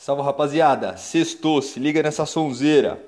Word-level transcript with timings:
Salve 0.00 0.22
rapaziada, 0.22 0.96
sextou, 0.96 1.60
se 1.60 1.80
liga 1.80 2.00
nessa 2.00 2.24
sonzeira. 2.24 3.04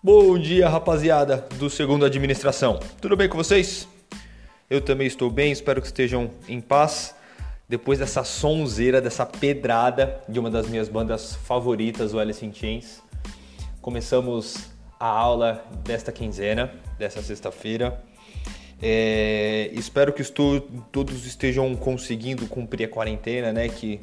Bom 0.00 0.38
dia 0.38 0.68
rapaziada 0.68 1.48
do 1.56 1.68
segundo 1.68 2.04
administração, 2.04 2.78
tudo 3.00 3.16
bem 3.16 3.28
com 3.28 3.36
vocês? 3.36 3.88
Eu 4.70 4.80
também 4.80 5.08
estou 5.08 5.28
bem, 5.28 5.50
espero 5.50 5.80
que 5.80 5.88
estejam 5.88 6.30
em 6.46 6.60
paz. 6.60 7.12
Depois 7.68 7.98
dessa 7.98 8.22
sonzeira, 8.22 9.00
dessa 9.00 9.26
pedrada 9.26 10.22
de 10.28 10.38
uma 10.38 10.48
das 10.48 10.68
minhas 10.68 10.88
bandas 10.88 11.34
favoritas, 11.34 12.14
o 12.14 12.20
Alice 12.20 12.46
in 12.46 12.54
Chains, 12.54 13.02
começamos 13.82 14.72
a 15.04 15.08
aula 15.08 15.62
desta 15.84 16.10
quinzena, 16.10 16.72
dessa 16.98 17.22
sexta-feira. 17.22 18.02
É, 18.80 19.68
espero 19.74 20.14
que 20.14 20.22
todos 20.90 21.26
estejam 21.26 21.76
conseguindo 21.76 22.46
cumprir 22.46 22.86
a 22.86 22.88
quarentena, 22.88 23.52
né? 23.52 23.68
Que 23.68 24.00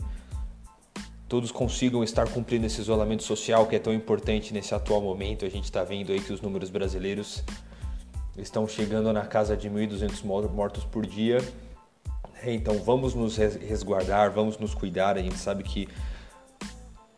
todos 1.28 1.52
consigam 1.52 2.04
estar 2.04 2.30
cumprindo 2.30 2.68
esse 2.68 2.80
isolamento 2.80 3.24
social 3.24 3.66
que 3.66 3.76
é 3.76 3.80
tão 3.80 3.92
importante 3.92 4.54
nesse 4.54 4.76
atual 4.76 5.02
momento. 5.02 5.44
A 5.44 5.50
gente 5.50 5.64
está 5.64 5.84
vendo 5.84 6.12
aí 6.12 6.20
que 6.20 6.32
os 6.32 6.40
números 6.40 6.70
brasileiros 6.70 7.44
estão 8.38 8.68
chegando 8.68 9.12
na 9.12 9.26
casa 9.26 9.58
de 9.58 9.68
1.200 9.68 10.24
mortos 10.52 10.84
por 10.86 11.04
dia. 11.04 11.40
Então 12.44 12.78
vamos 12.78 13.16
nos 13.16 13.38
resguardar, 13.38 14.32
vamos 14.32 14.60
nos 14.60 14.76
cuidar. 14.76 15.18
A 15.18 15.22
gente 15.24 15.40
sabe 15.40 15.64
que 15.64 15.90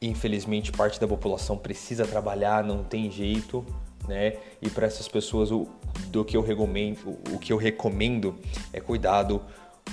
infelizmente 0.07 0.71
parte 0.71 0.99
da 0.99 1.07
população 1.07 1.57
precisa 1.57 2.05
trabalhar, 2.05 2.63
não 2.63 2.83
tem 2.83 3.09
jeito, 3.09 3.65
né? 4.07 4.37
E 4.61 4.69
para 4.69 4.85
essas 4.85 5.07
pessoas 5.07 5.51
o 5.51 5.67
do 6.07 6.25
que 6.25 6.35
eu 6.35 6.41
recomendo, 6.41 7.17
o 7.31 7.39
que 7.39 7.53
eu 7.53 7.57
recomendo 7.57 8.35
é 8.71 8.79
cuidado 8.79 9.41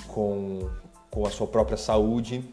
com, 0.07 0.69
com 1.09 1.25
a 1.25 1.29
sua 1.29 1.47
própria 1.47 1.77
saúde, 1.77 2.43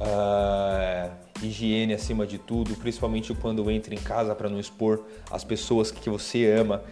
uh, 0.00 1.10
higiene 1.42 1.94
acima 1.94 2.26
de 2.26 2.38
tudo, 2.38 2.76
principalmente 2.76 3.34
quando 3.34 3.70
entra 3.70 3.94
em 3.94 3.98
casa 3.98 4.34
para 4.34 4.48
não 4.48 4.60
expor 4.60 5.04
as 5.30 5.44
pessoas 5.44 5.90
que 5.90 6.08
você 6.08 6.50
ama 6.50 6.82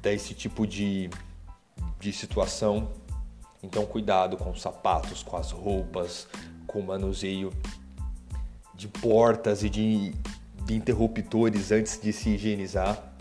desse 0.00 0.34
tipo 0.34 0.66
de, 0.66 1.10
de 2.00 2.12
situação. 2.12 2.88
Então 3.62 3.86
cuidado 3.86 4.36
com 4.36 4.50
os 4.50 4.60
sapatos, 4.60 5.22
com 5.22 5.36
as 5.36 5.50
roupas, 5.50 6.28
com 6.66 6.80
o 6.80 6.86
manuseio 6.86 7.50
de 8.76 8.88
portas 8.88 9.62
e 9.62 9.70
de, 9.70 10.14
de 10.64 10.74
interruptores 10.74 11.72
antes 11.72 12.00
de 12.00 12.12
se 12.12 12.30
higienizar. 12.30 13.12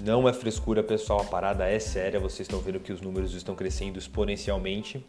Não 0.00 0.28
é 0.28 0.32
frescura, 0.32 0.82
pessoal, 0.82 1.20
a 1.20 1.24
parada 1.24 1.68
é 1.68 1.78
séria. 1.78 2.20
Vocês 2.20 2.40
estão 2.40 2.60
vendo 2.60 2.80
que 2.80 2.92
os 2.92 3.00
números 3.00 3.34
estão 3.34 3.54
crescendo 3.54 3.98
exponencialmente. 3.98 5.04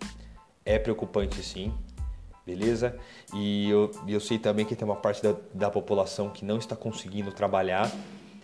É 0.66 0.80
preocupante 0.80 1.42
sim, 1.44 1.74
beleza? 2.46 2.98
E 3.34 3.70
eu, 3.70 3.92
eu 4.08 4.20
sei 4.20 4.40
também 4.40 4.66
que 4.66 4.76
tem 4.76 4.86
uma 4.86 4.96
parte 4.96 5.22
da, 5.22 5.36
da 5.54 5.70
população 5.70 6.30
que 6.30 6.46
não 6.46 6.58
está 6.58 6.76
conseguindo 6.76 7.32
trabalhar 7.32 7.92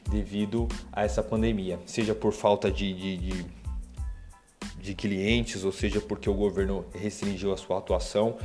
devido 0.09 0.67
a 0.91 1.03
essa 1.03 1.23
pandemia, 1.23 1.79
seja 1.85 2.13
por 2.13 2.33
falta 2.33 2.69
de, 2.69 2.93
de, 2.93 3.17
de, 3.17 3.45
de 4.79 4.95
clientes, 4.95 5.63
ou 5.63 5.71
seja 5.71 6.01
porque 6.01 6.29
o 6.29 6.33
governo 6.33 6.85
restringiu 6.93 7.53
a 7.53 7.57
sua 7.57 7.77
atuação, 7.77 8.37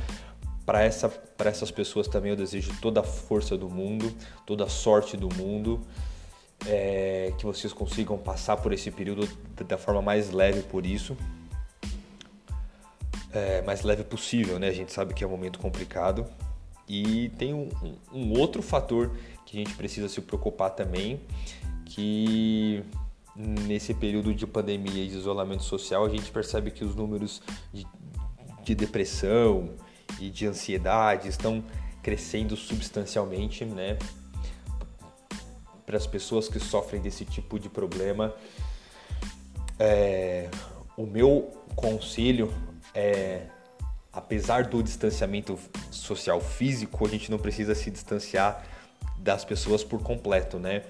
para 0.69 0.83
essa, 0.83 1.11
essas 1.39 1.71
pessoas 1.71 2.07
também 2.07 2.29
eu 2.29 2.37
desejo 2.37 2.71
toda 2.79 2.99
a 2.99 3.03
força 3.03 3.57
do 3.57 3.67
mundo, 3.67 4.13
toda 4.45 4.65
a 4.65 4.69
sorte 4.69 5.17
do 5.17 5.27
mundo, 5.33 5.81
é, 6.67 7.33
que 7.39 7.43
vocês 7.43 7.73
consigam 7.73 8.19
passar 8.19 8.55
por 8.57 8.71
esse 8.71 8.91
período 8.91 9.27
da 9.67 9.79
forma 9.79 9.99
mais 9.99 10.29
leve 10.29 10.61
por 10.61 10.85
isso, 10.85 11.17
é, 13.33 13.63
mais 13.63 13.81
leve 13.81 14.03
possível, 14.03 14.59
né? 14.59 14.67
A 14.67 14.71
gente 14.71 14.93
sabe 14.93 15.15
que 15.15 15.23
é 15.23 15.27
um 15.27 15.31
momento 15.31 15.57
complicado 15.57 16.23
e 16.87 17.29
tem 17.29 17.51
um, 17.51 17.69
um 18.13 18.39
outro 18.39 18.61
fator 18.61 19.09
que 19.47 19.57
a 19.57 19.63
gente 19.63 19.73
precisa 19.73 20.07
se 20.07 20.21
preocupar 20.21 20.69
também, 20.69 21.19
que 21.83 22.83
nesse 23.35 23.91
período 23.95 24.35
de 24.35 24.45
pandemia 24.45 25.03
e 25.03 25.07
de 25.07 25.17
isolamento 25.17 25.63
social 25.63 26.05
a 26.05 26.09
gente 26.09 26.29
percebe 26.29 26.69
que 26.69 26.85
os 26.85 26.93
números 26.95 27.41
de, 27.73 27.87
de 28.63 28.75
depressão, 28.75 29.73
e 30.21 30.29
de 30.29 30.47
ansiedade 30.47 31.27
estão 31.27 31.63
crescendo 32.01 32.55
substancialmente, 32.55 33.65
né? 33.65 33.97
Para 35.85 35.97
as 35.97 36.05
pessoas 36.05 36.47
que 36.47 36.59
sofrem 36.59 37.01
desse 37.01 37.25
tipo 37.25 37.59
de 37.59 37.69
problema, 37.69 38.33
é, 39.79 40.49
o 40.95 41.05
meu 41.05 41.51
conselho 41.75 42.53
é, 42.93 43.47
apesar 44.11 44.65
do 44.65 44.83
distanciamento 44.83 45.57
social 45.91 46.41
físico, 46.41 47.05
a 47.05 47.09
gente 47.09 47.31
não 47.31 47.37
precisa 47.37 47.73
se 47.73 47.89
distanciar 47.89 48.65
das 49.17 49.45
pessoas 49.45 49.83
por 49.83 50.01
completo, 50.01 50.59
né? 50.59 50.83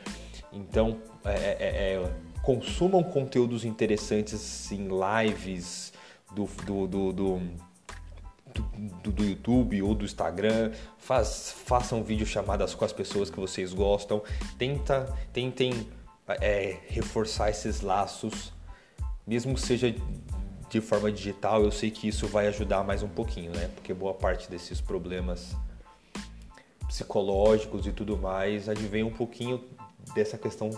Então, 0.51 0.99
é, 1.23 1.33
é, 1.33 1.93
é 1.93 2.29
consumam 2.41 3.03
conteúdos 3.03 3.65
interessantes 3.65 4.71
em 4.71 4.87
lives 4.87 5.93
do, 6.33 6.45
do, 6.65 6.87
do, 6.87 7.13
do 7.13 7.41
do, 8.53 9.11
do, 9.11 9.23
YouTube 9.23 9.81
ou 9.81 9.93
do 9.93 10.05
Instagram, 10.05 10.71
faz, 10.97 11.55
façam 11.65 12.03
videochamadas 12.03 12.73
com 12.73 12.85
as 12.85 12.93
pessoas 12.93 13.29
que 13.29 13.39
vocês 13.39 13.73
gostam, 13.73 14.23
tenta, 14.57 15.13
tentem 15.31 15.87
é, 16.41 16.77
reforçar 16.87 17.49
esses 17.49 17.81
laços, 17.81 18.53
mesmo 19.25 19.53
que 19.53 19.61
seja 19.61 19.93
de 20.69 20.81
forma 20.81 21.11
digital, 21.11 21.63
eu 21.63 21.71
sei 21.71 21.89
que 21.89 22.07
isso 22.07 22.27
vai 22.27 22.47
ajudar 22.47 22.83
mais 22.83 23.01
um 23.01 23.07
pouquinho, 23.07 23.51
né? 23.51 23.69
Porque 23.73 23.93
boa 23.93 24.13
parte 24.13 24.49
desses 24.49 24.79
problemas 24.79 25.55
psicológicos 26.87 27.87
e 27.87 27.91
tudo 27.91 28.17
mais 28.17 28.69
advém 28.69 29.03
um 29.03 29.11
pouquinho 29.11 29.63
dessa 30.13 30.37
questão 30.37 30.69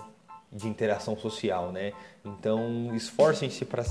de 0.52 0.68
interação 0.68 1.18
social, 1.18 1.72
né? 1.72 1.94
Então 2.24 2.94
esforcem-se 2.96 3.66
para 3.66 3.84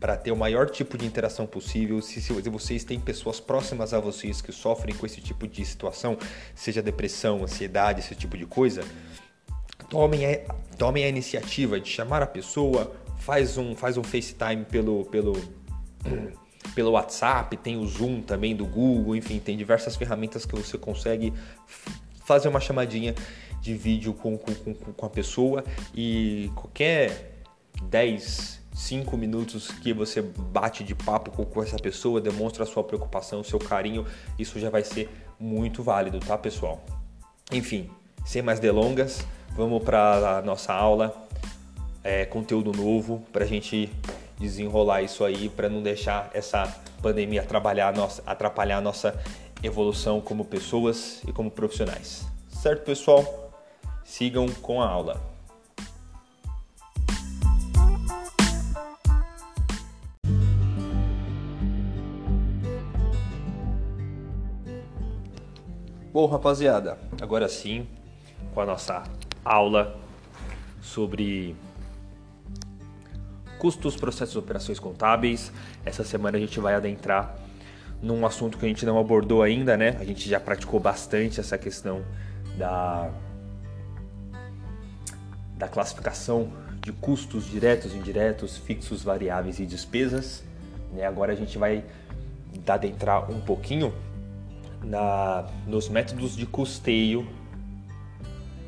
para 0.00 0.16
ter 0.16 0.32
o 0.32 0.36
maior 0.36 0.68
tipo 0.70 0.96
de 0.96 1.04
interação 1.04 1.46
possível. 1.46 2.00
Se, 2.00 2.22
se, 2.22 2.32
vocês 2.32 2.82
têm 2.82 2.98
pessoas 2.98 3.38
próximas 3.38 3.92
a 3.92 4.00
vocês 4.00 4.40
que 4.40 4.50
sofrem 4.50 4.94
com 4.94 5.04
esse 5.04 5.20
tipo 5.20 5.46
de 5.46 5.62
situação, 5.62 6.16
seja 6.54 6.82
depressão, 6.82 7.44
ansiedade, 7.44 8.00
esse 8.00 8.14
tipo 8.14 8.38
de 8.38 8.46
coisa, 8.46 8.82
tomem 9.90 10.24
a, 10.24 10.38
tomem 10.78 11.04
a 11.04 11.08
iniciativa 11.08 11.78
de 11.78 11.88
chamar 11.88 12.22
a 12.22 12.26
pessoa, 12.26 12.96
faz 13.18 13.58
um, 13.58 13.76
faz 13.76 13.98
um 13.98 14.02
FaceTime 14.02 14.64
pelo, 14.64 15.04
pelo, 15.04 15.36
pelo 16.74 16.92
WhatsApp, 16.92 17.54
tem 17.58 17.76
o 17.76 17.86
Zoom 17.86 18.22
também 18.22 18.56
do 18.56 18.64
Google, 18.64 19.14
enfim, 19.14 19.38
tem 19.38 19.54
diversas 19.54 19.96
ferramentas 19.96 20.46
que 20.46 20.56
você 20.56 20.78
consegue 20.78 21.34
fazer 22.24 22.48
uma 22.48 22.60
chamadinha 22.60 23.14
de 23.60 23.74
vídeo 23.74 24.14
com, 24.14 24.38
com, 24.38 24.74
com 24.74 25.06
a 25.06 25.10
pessoa 25.10 25.62
e 25.94 26.50
qualquer 26.54 27.42
10 27.82 28.59
cinco 28.80 29.16
minutos 29.16 29.70
que 29.70 29.92
você 29.92 30.22
bate 30.22 30.82
de 30.82 30.94
papo 30.94 31.30
com 31.30 31.62
essa 31.62 31.76
pessoa, 31.76 32.20
demonstra 32.20 32.64
a 32.64 32.66
sua 32.66 32.82
preocupação, 32.82 33.40
o 33.40 33.44
seu 33.44 33.58
carinho, 33.58 34.06
isso 34.38 34.58
já 34.58 34.70
vai 34.70 34.82
ser 34.82 35.10
muito 35.38 35.82
válido, 35.82 36.18
tá, 36.18 36.36
pessoal? 36.38 36.82
Enfim, 37.52 37.90
sem 38.24 38.40
mais 38.40 38.58
delongas, 38.58 39.24
vamos 39.54 39.82
para 39.82 40.38
a 40.38 40.42
nossa 40.42 40.72
aula, 40.72 41.28
é, 42.02 42.24
conteúdo 42.24 42.72
novo 42.72 43.22
para 43.30 43.44
a 43.44 43.46
gente 43.46 43.92
desenrolar 44.38 45.02
isso 45.02 45.24
aí, 45.24 45.50
para 45.50 45.68
não 45.68 45.82
deixar 45.82 46.30
essa 46.32 46.66
pandemia 47.02 47.42
atrapalhar 47.42 47.88
a, 47.88 47.92
nossa, 47.92 48.22
atrapalhar 48.24 48.78
a 48.78 48.80
nossa 48.80 49.14
evolução 49.62 50.22
como 50.22 50.42
pessoas 50.42 51.20
e 51.28 51.32
como 51.32 51.50
profissionais. 51.50 52.24
Certo, 52.48 52.84
pessoal? 52.84 53.52
Sigam 54.04 54.48
com 54.48 54.80
a 54.80 54.88
aula. 54.88 55.29
Bom, 66.12 66.26
rapaziada, 66.26 66.98
agora 67.22 67.48
sim, 67.48 67.86
com 68.52 68.60
a 68.60 68.66
nossa 68.66 69.04
aula 69.44 69.96
sobre 70.82 71.54
custos, 73.60 73.94
processos, 73.94 74.34
operações 74.34 74.80
contábeis. 74.80 75.52
Essa 75.84 76.02
semana 76.02 76.36
a 76.36 76.40
gente 76.40 76.58
vai 76.58 76.74
adentrar 76.74 77.36
num 78.02 78.26
assunto 78.26 78.58
que 78.58 78.66
a 78.66 78.68
gente 78.68 78.84
não 78.84 78.98
abordou 78.98 79.40
ainda, 79.40 79.76
né? 79.76 79.96
A 80.00 80.04
gente 80.04 80.28
já 80.28 80.40
praticou 80.40 80.80
bastante 80.80 81.38
essa 81.38 81.56
questão 81.56 82.04
da 82.58 83.08
da 85.56 85.68
classificação 85.68 86.52
de 86.80 86.90
custos 86.90 87.44
diretos, 87.44 87.94
indiretos, 87.94 88.56
fixos, 88.56 89.04
variáveis 89.04 89.60
e 89.60 89.66
despesas. 89.66 90.42
Né? 90.92 91.06
Agora 91.06 91.32
a 91.32 91.36
gente 91.36 91.56
vai 91.56 91.84
adentrar 92.66 93.30
um 93.30 93.40
pouquinho 93.40 93.94
na, 94.82 95.46
nos 95.66 95.88
métodos 95.88 96.36
de 96.36 96.46
custeio 96.46 97.26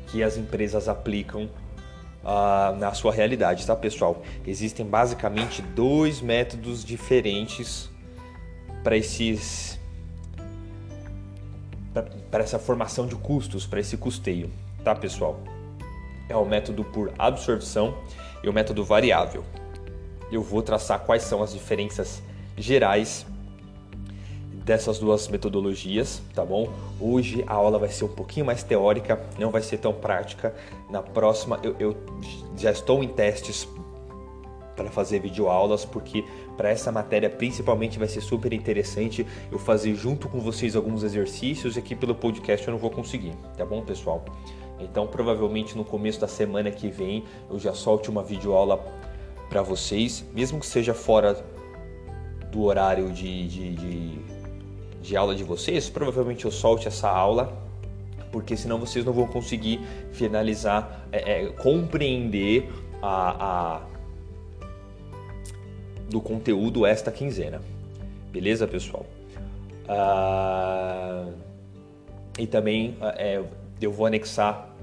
que 0.07 0.23
as 0.23 0.37
empresas 0.37 0.87
aplicam 0.87 1.49
uh, 2.23 2.75
na 2.77 2.93
sua 2.93 3.11
realidade, 3.11 3.65
tá 3.65 3.75
pessoal? 3.75 4.21
Existem 4.45 4.85
basicamente 4.85 5.61
dois 5.61 6.21
métodos 6.21 6.83
diferentes 6.83 7.89
para 8.83 8.97
esses 8.97 9.79
para 12.31 12.43
essa 12.43 12.57
formação 12.57 13.05
de 13.05 13.15
custos, 13.15 13.67
para 13.67 13.79
esse 13.79 13.95
custeio, 13.97 14.49
tá 14.83 14.95
pessoal? 14.95 15.39
É 16.27 16.35
o 16.35 16.43
método 16.43 16.83
por 16.83 17.13
absorção 17.19 17.95
e 18.43 18.49
o 18.49 18.53
método 18.53 18.83
variável. 18.83 19.43
Eu 20.31 20.41
vou 20.41 20.63
traçar 20.63 21.01
quais 21.01 21.21
são 21.21 21.43
as 21.43 21.53
diferenças 21.53 22.23
gerais 22.57 23.27
dessas 24.63 24.99
duas 24.99 25.27
metodologias, 25.27 26.21
tá 26.33 26.43
bom? 26.43 26.71
Hoje 26.99 27.43
a 27.47 27.53
aula 27.53 27.77
vai 27.77 27.89
ser 27.89 28.05
um 28.05 28.09
pouquinho 28.09 28.45
mais 28.45 28.63
teórica, 28.63 29.21
não 29.37 29.51
vai 29.51 29.61
ser 29.61 29.77
tão 29.77 29.93
prática. 29.93 30.55
Na 30.89 31.01
próxima 31.01 31.59
eu, 31.63 31.75
eu 31.79 31.95
já 32.57 32.71
estou 32.71 33.03
em 33.03 33.07
testes 33.07 33.67
para 34.75 34.89
fazer 34.89 35.19
videoaulas, 35.19 35.85
porque 35.85 36.23
para 36.57 36.69
essa 36.69 36.91
matéria 36.91 37.29
principalmente 37.29 37.99
vai 37.99 38.07
ser 38.07 38.21
super 38.21 38.53
interessante 38.53 39.25
eu 39.51 39.59
fazer 39.59 39.93
junto 39.95 40.27
com 40.27 40.39
vocês 40.39 40.75
alguns 40.75 41.03
exercícios 41.03 41.75
e 41.75 41.79
aqui 41.79 41.95
pelo 41.95 42.15
podcast 42.15 42.67
eu 42.67 42.71
não 42.71 42.79
vou 42.79 42.89
conseguir, 42.89 43.33
tá 43.57 43.65
bom, 43.65 43.81
pessoal? 43.81 44.23
Então, 44.79 45.07
provavelmente 45.07 45.77
no 45.77 45.85
começo 45.85 46.19
da 46.19 46.27
semana 46.27 46.71
que 46.71 46.89
vem 46.89 47.23
eu 47.49 47.59
já 47.59 47.73
solte 47.73 48.09
uma 48.09 48.23
videoaula 48.23 48.83
para 49.49 49.61
vocês, 49.61 50.25
mesmo 50.33 50.59
que 50.59 50.65
seja 50.65 50.93
fora 50.93 51.43
do 52.51 52.63
horário 52.63 53.11
de, 53.11 53.47
de, 53.47 53.75
de 53.75 54.32
de 55.03 55.17
aula 55.17 55.35
de 55.35 55.43
vocês, 55.43 55.89
provavelmente 55.89 56.45
eu 56.45 56.51
solte 56.51 56.87
essa 56.87 57.09
aula, 57.09 57.61
porque 58.31 58.55
senão 58.55 58.79
vocês 58.79 59.03
não 59.03 59.11
vão 59.11 59.27
conseguir 59.27 59.81
finalizar, 60.13 61.05
é, 61.11 61.43
é, 61.43 61.45
compreender 61.49 62.69
a, 63.01 63.75
a, 63.75 63.81
do 66.09 66.21
conteúdo 66.21 66.85
esta 66.85 67.11
quinzena. 67.11 67.61
Beleza, 68.31 68.65
pessoal? 68.65 69.05
Ah, 69.89 71.27
e 72.39 72.47
também 72.47 72.97
é, 73.17 73.43
eu 73.81 73.91
vou 73.91 74.05
anexar 74.05 74.73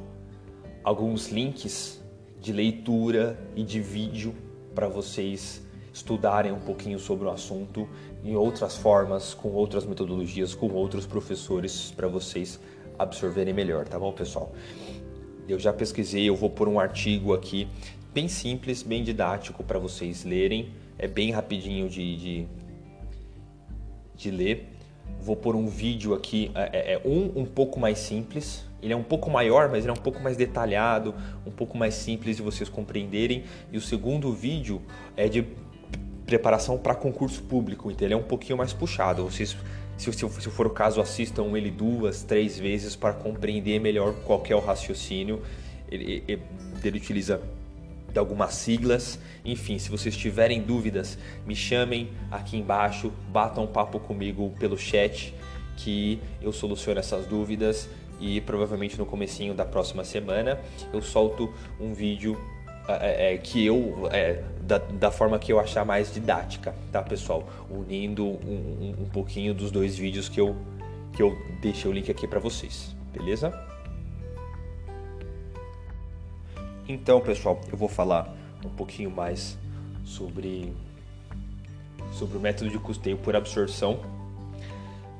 alguns 0.84 1.28
links 1.28 1.98
de 2.38 2.52
leitura 2.52 3.38
e 3.56 3.62
de 3.62 3.80
vídeo 3.80 4.34
para 4.74 4.86
vocês 4.86 5.62
estudarem 5.92 6.52
um 6.52 6.60
pouquinho 6.60 6.98
sobre 6.98 7.26
o 7.26 7.30
assunto 7.30 7.88
em 8.24 8.36
outras 8.36 8.76
formas, 8.76 9.34
com 9.34 9.48
outras 9.50 9.84
metodologias, 9.84 10.54
com 10.54 10.70
outros 10.72 11.06
professores 11.06 11.92
para 11.96 12.08
vocês 12.08 12.60
absorverem 12.98 13.54
melhor, 13.54 13.88
tá 13.88 13.98
bom, 13.98 14.12
pessoal? 14.12 14.52
Eu 15.48 15.58
já 15.58 15.72
pesquisei, 15.72 16.28
eu 16.28 16.36
vou 16.36 16.50
pôr 16.50 16.68
um 16.68 16.78
artigo 16.78 17.34
aqui 17.34 17.66
bem 18.12 18.28
simples, 18.28 18.82
bem 18.82 19.02
didático 19.02 19.64
para 19.64 19.78
vocês 19.78 20.24
lerem. 20.24 20.70
É 20.98 21.08
bem 21.08 21.30
rapidinho 21.30 21.88
de, 21.88 22.16
de, 22.16 22.48
de 24.14 24.30
ler. 24.30 24.68
Vou 25.20 25.34
pôr 25.34 25.56
um 25.56 25.66
vídeo 25.66 26.14
aqui, 26.14 26.50
é, 26.54 26.92
é, 26.92 26.92
é 26.94 27.02
um 27.04 27.40
um 27.40 27.44
pouco 27.44 27.80
mais 27.80 27.98
simples, 27.98 28.64
ele 28.82 28.92
é 28.92 28.96
um 28.96 29.02
pouco 29.02 29.30
maior, 29.30 29.68
mas 29.68 29.84
ele 29.84 29.90
é 29.90 29.92
um 29.92 30.02
pouco 30.02 30.20
mais 30.20 30.36
detalhado, 30.36 31.14
um 31.46 31.50
pouco 31.50 31.76
mais 31.76 31.94
simples 31.94 32.36
de 32.36 32.42
vocês 32.42 32.68
compreenderem. 32.68 33.44
E 33.72 33.76
o 33.76 33.80
segundo 33.80 34.32
vídeo 34.32 34.80
é 35.16 35.28
de 35.28 35.44
preparação 36.30 36.78
para 36.78 36.94
concurso 36.94 37.42
público, 37.42 37.90
então 37.90 38.06
ele 38.06 38.14
é 38.14 38.16
um 38.16 38.22
pouquinho 38.22 38.56
mais 38.56 38.72
puxado. 38.72 39.24
Vocês, 39.24 39.56
se, 39.96 40.12
se, 40.12 40.28
se 40.28 40.50
for 40.50 40.66
o 40.66 40.70
caso, 40.70 41.00
assistam 41.00 41.56
ele 41.56 41.70
duas, 41.70 42.22
três 42.22 42.56
vezes 42.56 42.94
para 42.94 43.12
compreender 43.12 43.80
melhor 43.80 44.14
qual 44.24 44.42
é 44.48 44.54
o 44.54 44.60
raciocínio. 44.60 45.42
Ele, 45.90 46.22
ele, 46.28 46.42
ele 46.84 46.98
utiliza 46.98 47.42
de 48.12 48.18
algumas 48.18 48.54
siglas. 48.54 49.18
Enfim, 49.44 49.76
se 49.78 49.90
vocês 49.90 50.16
tiverem 50.16 50.62
dúvidas, 50.62 51.18
me 51.44 51.56
chamem 51.56 52.10
aqui 52.30 52.56
embaixo, 52.56 53.12
batam 53.28 53.64
um 53.64 53.66
papo 53.66 53.98
comigo 53.98 54.54
pelo 54.60 54.78
chat 54.78 55.34
que 55.76 56.20
eu 56.40 56.52
soluciono 56.52 57.00
essas 57.00 57.26
dúvidas 57.26 57.88
e 58.20 58.40
provavelmente 58.42 58.98
no 58.98 59.06
comecinho 59.06 59.54
da 59.54 59.64
próxima 59.64 60.04
semana 60.04 60.60
eu 60.92 61.00
solto 61.00 61.52
um 61.80 61.94
vídeo 61.94 62.38
é, 62.86 63.34
é, 63.34 63.38
que 63.38 63.64
eu 63.64 64.08
é, 64.10 64.42
da, 64.70 64.78
da, 64.78 65.10
forma 65.10 65.36
que 65.36 65.52
eu 65.52 65.58
achar 65.58 65.84
mais 65.84 66.14
didática, 66.14 66.72
tá 66.92 67.02
pessoal? 67.02 67.48
Unindo 67.68 68.24
um, 68.24 68.94
um, 68.98 69.02
um 69.02 69.08
pouquinho 69.08 69.52
dos 69.52 69.72
dois 69.72 69.96
vídeos 69.96 70.28
que 70.28 70.40
eu 70.40 70.56
que 71.12 71.20
eu 71.20 71.36
deixei 71.60 71.90
o 71.90 71.92
link 71.92 72.08
aqui 72.08 72.28
para 72.28 72.38
vocês, 72.38 72.94
beleza? 73.12 73.52
Então, 76.88 77.20
pessoal, 77.20 77.60
eu 77.70 77.76
vou 77.76 77.88
falar 77.88 78.32
um 78.64 78.68
pouquinho 78.68 79.10
mais 79.10 79.58
sobre 80.04 80.72
sobre 82.12 82.38
o 82.38 82.40
método 82.40 82.70
de 82.70 82.78
custeio 82.78 83.16
por 83.16 83.34
absorção, 83.34 83.98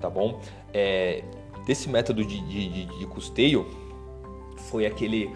tá 0.01 0.09
bom? 0.09 0.41
É, 0.73 1.25
desse 1.67 1.89
método 1.89 2.25
de, 2.25 2.41
de, 2.41 2.85
de 2.85 3.07
custeio 3.07 3.67
foi 4.69 4.87
aquele 4.87 5.29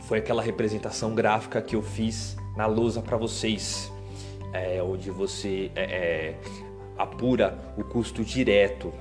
foi 0.00 0.18
aquela 0.18 0.42
representação 0.42 1.14
gráfica 1.14 1.62
que 1.62 1.74
eu 1.74 1.82
fiz 1.82 2.36
na 2.56 2.66
lousa 2.66 3.02
para 3.02 3.16
vocês, 3.16 3.92
é, 4.52 4.82
onde 4.82 5.10
você 5.10 5.70
é, 5.76 5.82
é, 5.82 6.34
apura 6.96 7.58
o 7.76 7.84
custo 7.84 8.24
direto 8.24 8.92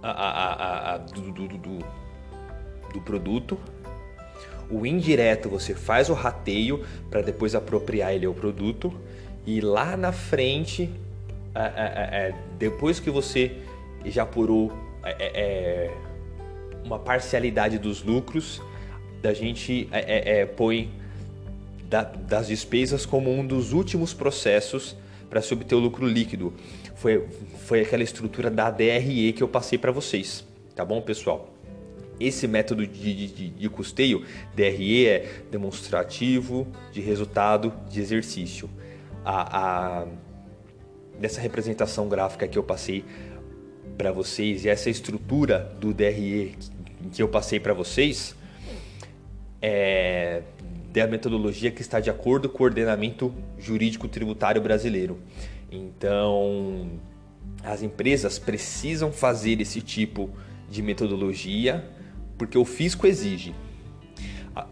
a, 0.00 0.10
a, 0.10 0.94
a, 0.94 0.98
do, 0.98 1.32
do, 1.32 1.48
do, 1.48 1.78
do 2.92 3.00
produto. 3.00 3.58
O 4.70 4.86
indireto 4.86 5.48
você 5.48 5.74
faz 5.74 6.08
o 6.08 6.14
rateio 6.14 6.84
para 7.10 7.20
depois 7.20 7.54
apropriar 7.54 8.14
ele 8.14 8.26
ao 8.26 8.32
produto. 8.32 8.92
E 9.44 9.60
lá 9.60 9.96
na 9.96 10.12
frente, 10.12 10.88
é, 11.54 12.28
é, 12.28 12.34
depois 12.58 13.00
que 13.00 13.10
você 13.10 13.58
já 14.04 14.22
apurou 14.22 14.72
uma 16.84 16.98
parcialidade 16.98 17.78
dos 17.78 18.02
lucros, 18.02 18.62
da 19.20 19.34
gente 19.34 19.88
põe 20.56 20.90
da, 21.92 22.04
das 22.04 22.46
despesas 22.46 23.04
como 23.04 23.30
um 23.30 23.46
dos 23.46 23.74
últimos 23.74 24.14
processos 24.14 24.96
para 25.28 25.42
se 25.42 25.52
obter 25.52 25.74
o 25.74 25.78
lucro 25.78 26.06
líquido. 26.06 26.54
Foi, 26.94 27.28
foi 27.66 27.82
aquela 27.82 28.02
estrutura 28.02 28.50
da 28.50 28.70
DRE 28.70 29.34
que 29.34 29.42
eu 29.42 29.48
passei 29.48 29.76
para 29.76 29.92
vocês, 29.92 30.42
tá 30.74 30.86
bom, 30.86 31.02
pessoal? 31.02 31.52
Esse 32.18 32.48
método 32.48 32.86
de, 32.86 33.26
de, 33.26 33.48
de, 33.50 33.68
custeio, 33.68 34.24
DRE, 34.54 35.06
é 35.06 35.42
demonstrativo 35.50 36.66
de 36.92 37.02
resultado 37.02 37.74
de 37.90 38.00
exercício. 38.00 38.70
A, 39.22 39.58
a, 40.00 40.06
dessa 41.18 41.42
representação 41.42 42.08
gráfica 42.08 42.48
que 42.48 42.58
eu 42.58 42.62
passei 42.62 43.04
para 43.98 44.10
vocês 44.12 44.64
e 44.64 44.68
essa 44.70 44.88
estrutura 44.88 45.76
do 45.78 45.92
DRE 45.92 46.56
que 47.12 47.22
eu 47.22 47.28
passei 47.28 47.60
para 47.60 47.74
vocês, 47.74 48.34
é, 49.60 50.42
da 50.92 51.06
metodologia 51.06 51.70
que 51.70 51.80
está 51.80 52.00
de 52.00 52.10
acordo 52.10 52.48
com 52.48 52.62
o 52.62 52.66
ordenamento 52.66 53.34
jurídico 53.58 54.06
tributário 54.08 54.60
brasileiro. 54.60 55.18
Então, 55.70 56.90
as 57.64 57.82
empresas 57.82 58.38
precisam 58.38 59.10
fazer 59.10 59.60
esse 59.60 59.80
tipo 59.80 60.30
de 60.70 60.82
metodologia 60.82 61.84
porque 62.36 62.58
o 62.58 62.64
fisco 62.64 63.06
exige. 63.06 63.54
A, 64.54 64.66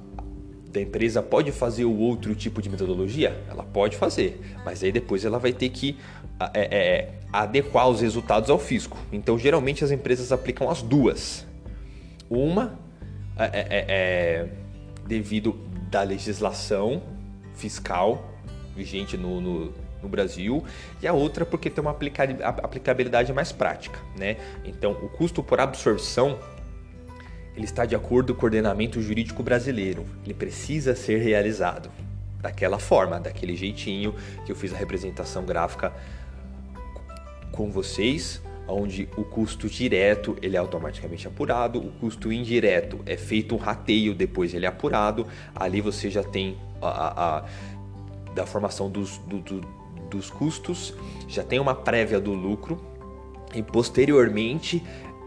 empresa 0.78 1.22
pode 1.22 1.52
fazer 1.52 1.84
o 1.84 1.96
outro 1.96 2.34
tipo 2.34 2.60
de 2.60 2.68
metodologia? 2.68 3.42
Ela 3.48 3.62
pode 3.62 3.96
fazer, 3.96 4.40
mas 4.64 4.82
aí 4.84 4.92
depois 4.92 5.24
ela 5.24 5.38
vai 5.38 5.52
ter 5.52 5.70
que 5.70 5.96
é, 6.52 6.60
é, 6.62 7.14
adequar 7.32 7.88
os 7.88 8.02
resultados 8.02 8.50
ao 8.50 8.58
fisco. 8.58 8.98
Então, 9.10 9.38
geralmente 9.38 9.82
as 9.82 9.90
empresas 9.90 10.32
aplicam 10.32 10.68
as 10.68 10.82
duas. 10.82 11.46
Uma 12.28 12.78
é, 13.38 13.44
é, 13.44 13.66
é, 13.70 13.84
é 13.88 14.48
devido 15.06 15.69
da 15.90 16.02
legislação 16.02 17.02
fiscal 17.54 18.30
vigente 18.74 19.16
no, 19.16 19.40
no, 19.40 19.74
no, 20.02 20.08
Brasil 20.08 20.64
e 21.02 21.06
a 21.06 21.12
outra 21.12 21.44
porque 21.44 21.68
tem 21.68 21.82
uma 21.82 21.96
aplicabilidade 22.62 23.32
mais 23.32 23.52
prática, 23.52 23.98
né? 24.16 24.36
Então, 24.64 24.92
o 24.92 25.08
custo 25.08 25.42
por 25.42 25.60
absorção 25.60 26.38
ele 27.56 27.64
está 27.64 27.84
de 27.84 27.94
acordo 27.94 28.34
com 28.34 28.42
o 28.42 28.44
ordenamento 28.44 29.02
jurídico 29.02 29.42
brasileiro. 29.42 30.06
Ele 30.24 30.32
precisa 30.32 30.94
ser 30.94 31.18
realizado 31.18 31.90
daquela 32.40 32.78
forma, 32.78 33.20
daquele 33.20 33.54
jeitinho 33.54 34.14
que 34.46 34.52
eu 34.52 34.56
fiz 34.56 34.72
a 34.72 34.76
representação 34.76 35.44
gráfica 35.44 35.92
com 37.52 37.70
vocês 37.70 38.40
onde 38.72 39.08
o 39.16 39.24
custo 39.24 39.68
direto 39.68 40.36
ele 40.42 40.56
é 40.56 40.58
automaticamente 40.58 41.26
apurado, 41.26 41.78
o 41.78 41.90
custo 41.92 42.32
indireto 42.32 43.00
é 43.06 43.16
feito 43.16 43.54
um 43.54 43.58
rateio, 43.58 44.14
depois 44.14 44.54
ele 44.54 44.66
é 44.66 44.68
apurado. 44.68 45.26
Ali 45.54 45.80
você 45.80 46.10
já 46.10 46.22
tem 46.22 46.56
a, 46.80 46.88
a, 46.88 47.38
a 47.38 47.44
da 48.34 48.46
formação 48.46 48.88
dos, 48.88 49.18
do, 49.18 49.38
do, 49.40 49.60
dos 50.08 50.30
custos, 50.30 50.94
já 51.28 51.42
tem 51.42 51.58
uma 51.58 51.74
prévia 51.74 52.20
do 52.20 52.32
lucro 52.32 52.80
e 53.54 53.62
posteriormente 53.62 54.82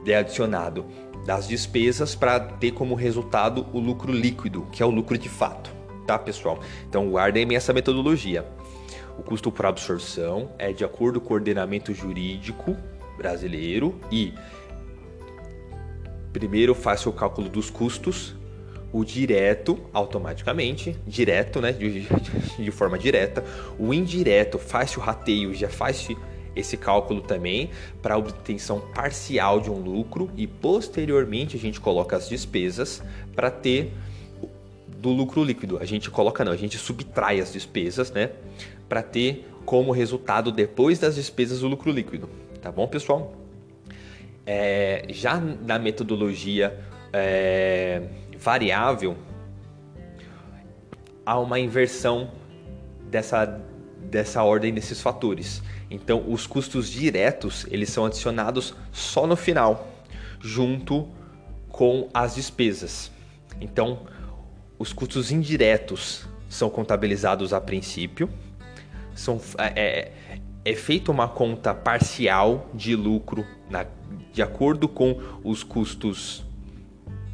é 0.06 0.16
adicionado 0.16 0.86
das 1.26 1.48
despesas 1.48 2.16
para 2.16 2.40
ter 2.40 2.72
como 2.72 2.96
resultado 2.96 3.66
o 3.72 3.80
lucro 3.80 4.12
líquido, 4.12 4.68
que 4.72 4.84
é 4.84 4.86
o 4.86 4.90
lucro 4.90 5.18
de 5.18 5.30
fato, 5.30 5.72
tá, 6.06 6.20
pessoal? 6.20 6.60
Então 6.90 7.10
guardem 7.10 7.56
essa 7.56 7.72
metodologia. 7.72 8.46
O 9.18 9.22
custo 9.22 9.52
por 9.52 9.66
absorção 9.66 10.52
é 10.58 10.74
de 10.74 10.84
acordo 10.84 11.22
com 11.22 11.34
o 11.34 11.38
ordenamento 11.38 11.94
jurídico 11.94 12.76
brasileiro 13.17 14.00
e 14.12 14.34
primeiro 16.32 16.74
faz 16.74 17.05
o 17.05 17.12
cálculo 17.12 17.48
dos 17.48 17.70
custos, 17.70 18.36
o 18.91 19.03
direto 19.03 19.79
automaticamente, 19.93 20.96
direto, 21.05 21.62
né, 21.62 21.72
de, 21.72 22.01
de, 22.01 22.63
de 22.63 22.72
forma 22.72 22.98
direta, 22.98 23.43
o 23.77 23.93
indireto 23.93 24.60
faz 24.60 24.96
o 24.98 25.00
rateio, 25.00 25.53
já 25.53 25.70
faz 25.70 26.08
esse 26.55 26.77
cálculo 26.77 27.22
também 27.22 27.72
para 28.01 28.17
obtenção 28.17 28.79
parcial 28.93 29.60
de 29.60 29.72
um 29.72 29.79
lucro 29.79 30.29
e 30.38 30.46
posteriormente 30.46 31.58
a 31.58 31.60
gente 31.60 31.79
coloca 31.79 32.15
as 32.15 32.29
despesas 32.29 33.03
para 33.36 33.50
ter 33.50 33.91
do 34.98 35.10
lucro 35.10 35.43
líquido. 35.43 35.79
A 35.79 35.86
gente 35.86 36.10
coloca 36.10 36.46
não, 36.46 36.51
a 36.51 36.58
gente 36.58 36.77
subtrai 36.77 37.39
as 37.39 37.51
despesas, 37.51 38.12
né, 38.12 38.29
para 38.88 39.01
ter 39.01 39.50
como 39.65 39.91
resultado 39.91 40.51
depois 40.51 41.00
das 41.00 41.15
despesas 41.15 41.63
o 41.63 41.67
lucro 41.67 41.91
líquido, 41.91 42.29
tá 42.63 42.72
bom, 42.72 42.88
pessoal? 42.88 43.34
É, 44.46 45.05
já 45.10 45.38
na 45.38 45.77
metodologia 45.77 46.79
é, 47.12 48.01
variável 48.38 49.17
há 51.25 51.38
uma 51.39 51.60
inversão 51.60 52.32
dessa 53.10 53.62
dessa 54.00 54.43
ordem 54.43 54.74
desses 54.74 55.01
fatores. 55.01 55.62
Então, 55.89 56.24
os 56.27 56.46
custos 56.46 56.89
diretos, 56.89 57.65
eles 57.72 57.89
são 57.89 58.05
adicionados 58.05 58.75
só 58.91 59.25
no 59.25 59.36
final, 59.36 59.88
junto 60.39 61.08
com 61.70 62.10
as 62.13 62.36
despesas. 62.36 63.12
Então, 63.60 64.01
os 64.77 64.93
custos 64.93 65.32
indiretos 65.32 66.27
são 66.48 66.70
contabilizados 66.70 67.53
a 67.53 67.62
princípio, 67.62 68.29
são, 69.15 69.41
é, 69.58 70.12
é, 70.65 70.75
feita 70.75 71.12
uma 71.12 71.27
conta 71.27 71.74
parcial 71.74 72.70
de 72.74 72.96
lucro 72.96 73.46
na, 73.70 73.86
de 74.32 74.41
acordo 74.41 74.88
com 74.88 75.20
os 75.43 75.63
custos 75.63 76.43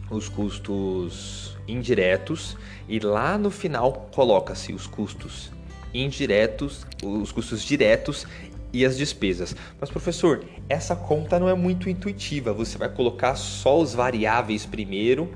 os 0.10 0.28
custos 0.28 1.56
indiretos 1.68 2.58
e 2.88 3.00
lá 3.00 3.38
no 3.38 3.52
final 3.52 4.10
coloca-se 4.12 4.74
os 4.74 4.88
custos 4.88 5.52
indiretos, 5.94 6.86
os 7.04 7.32
custos 7.32 7.64
diretos 7.64 8.26
e 8.74 8.86
as 8.86 8.98
despesas. 8.98 9.56
Mas 9.80 9.90
professor, 9.90 10.44
essa 10.68 10.96
conta 10.96 11.40
não 11.40 11.48
é 11.48 11.54
muito 11.54 11.90
intuitiva. 11.90 12.54
Você 12.54 12.78
vai 12.78 12.90
colocar 12.90 13.36
só 13.36 13.80
os 13.80 13.94
variáveis 13.94 14.66
primeiro. 14.66 15.32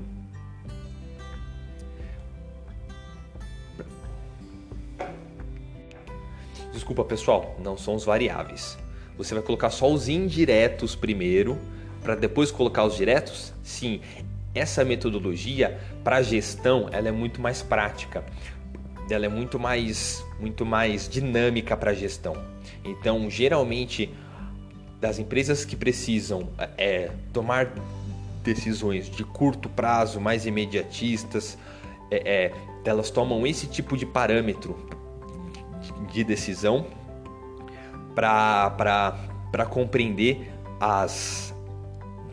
Desculpa, 6.84 7.02
pessoal, 7.02 7.56
não 7.64 7.78
são 7.78 7.94
os 7.94 8.04
variáveis. 8.04 8.76
Você 9.16 9.32
vai 9.32 9.42
colocar 9.42 9.70
só 9.70 9.90
os 9.90 10.06
indiretos 10.06 10.94
primeiro 10.94 11.58
para 12.02 12.14
depois 12.14 12.50
colocar 12.50 12.84
os 12.84 12.94
diretos? 12.94 13.54
Sim, 13.62 14.02
essa 14.54 14.84
metodologia 14.84 15.80
para 16.04 16.20
gestão 16.20 16.90
ela 16.92 17.08
é 17.08 17.10
muito 17.10 17.40
mais 17.40 17.62
prática 17.62 18.22
ela 19.10 19.24
é 19.24 19.28
muito 19.28 19.58
mais, 19.58 20.22
muito 20.38 20.66
mais 20.66 21.08
dinâmica 21.08 21.74
para 21.74 21.94
gestão. 21.94 22.36
Então, 22.84 23.30
geralmente, 23.30 24.12
das 25.00 25.18
empresas 25.18 25.64
que 25.64 25.76
precisam 25.76 26.50
é, 26.76 27.10
tomar 27.32 27.72
decisões 28.42 29.08
de 29.08 29.24
curto 29.24 29.70
prazo, 29.70 30.20
mais 30.20 30.44
imediatistas, 30.46 31.56
é, 32.10 32.46
é, 32.46 32.52
elas 32.84 33.10
tomam 33.10 33.46
esse 33.46 33.66
tipo 33.66 33.96
de 33.96 34.04
parâmetro 34.04 35.03
de 36.12 36.24
decisão 36.24 36.86
para 38.14 39.66
compreender 39.70 40.50
as 40.80 41.54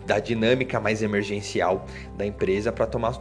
da 0.06 0.20
dinâmica 0.20 0.80
mais 0.80 1.02
emergencial 1.04 1.86
da 2.18 2.26
empresa 2.26 2.72
para 2.72 2.86
tomar 2.86 3.20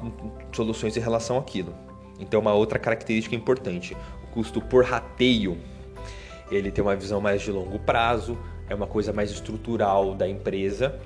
soluções 0.53 0.97
em 0.97 1.01
relação 1.01 1.39
àquilo. 1.39 1.75
Então, 2.19 2.41
uma 2.41 2.53
outra 2.53 2.79
característica 2.79 3.35
importante, 3.37 3.97
o 4.25 4.27
custo 4.35 4.61
por 4.61 4.85
rateio, 4.85 5.59
ele 6.51 6.71
tem 6.71 6.83
uma 6.83 6.97
visão 6.97 7.21
mais 7.21 7.43
de 7.43 7.51
longo 7.51 7.79
prazo, 7.79 8.37
é 8.69 8.75
uma 8.75 8.87
coisa 8.87 9.13
mais 9.13 9.31
estrutural 9.31 10.15
da 10.15 10.29
empresa. 10.29 10.99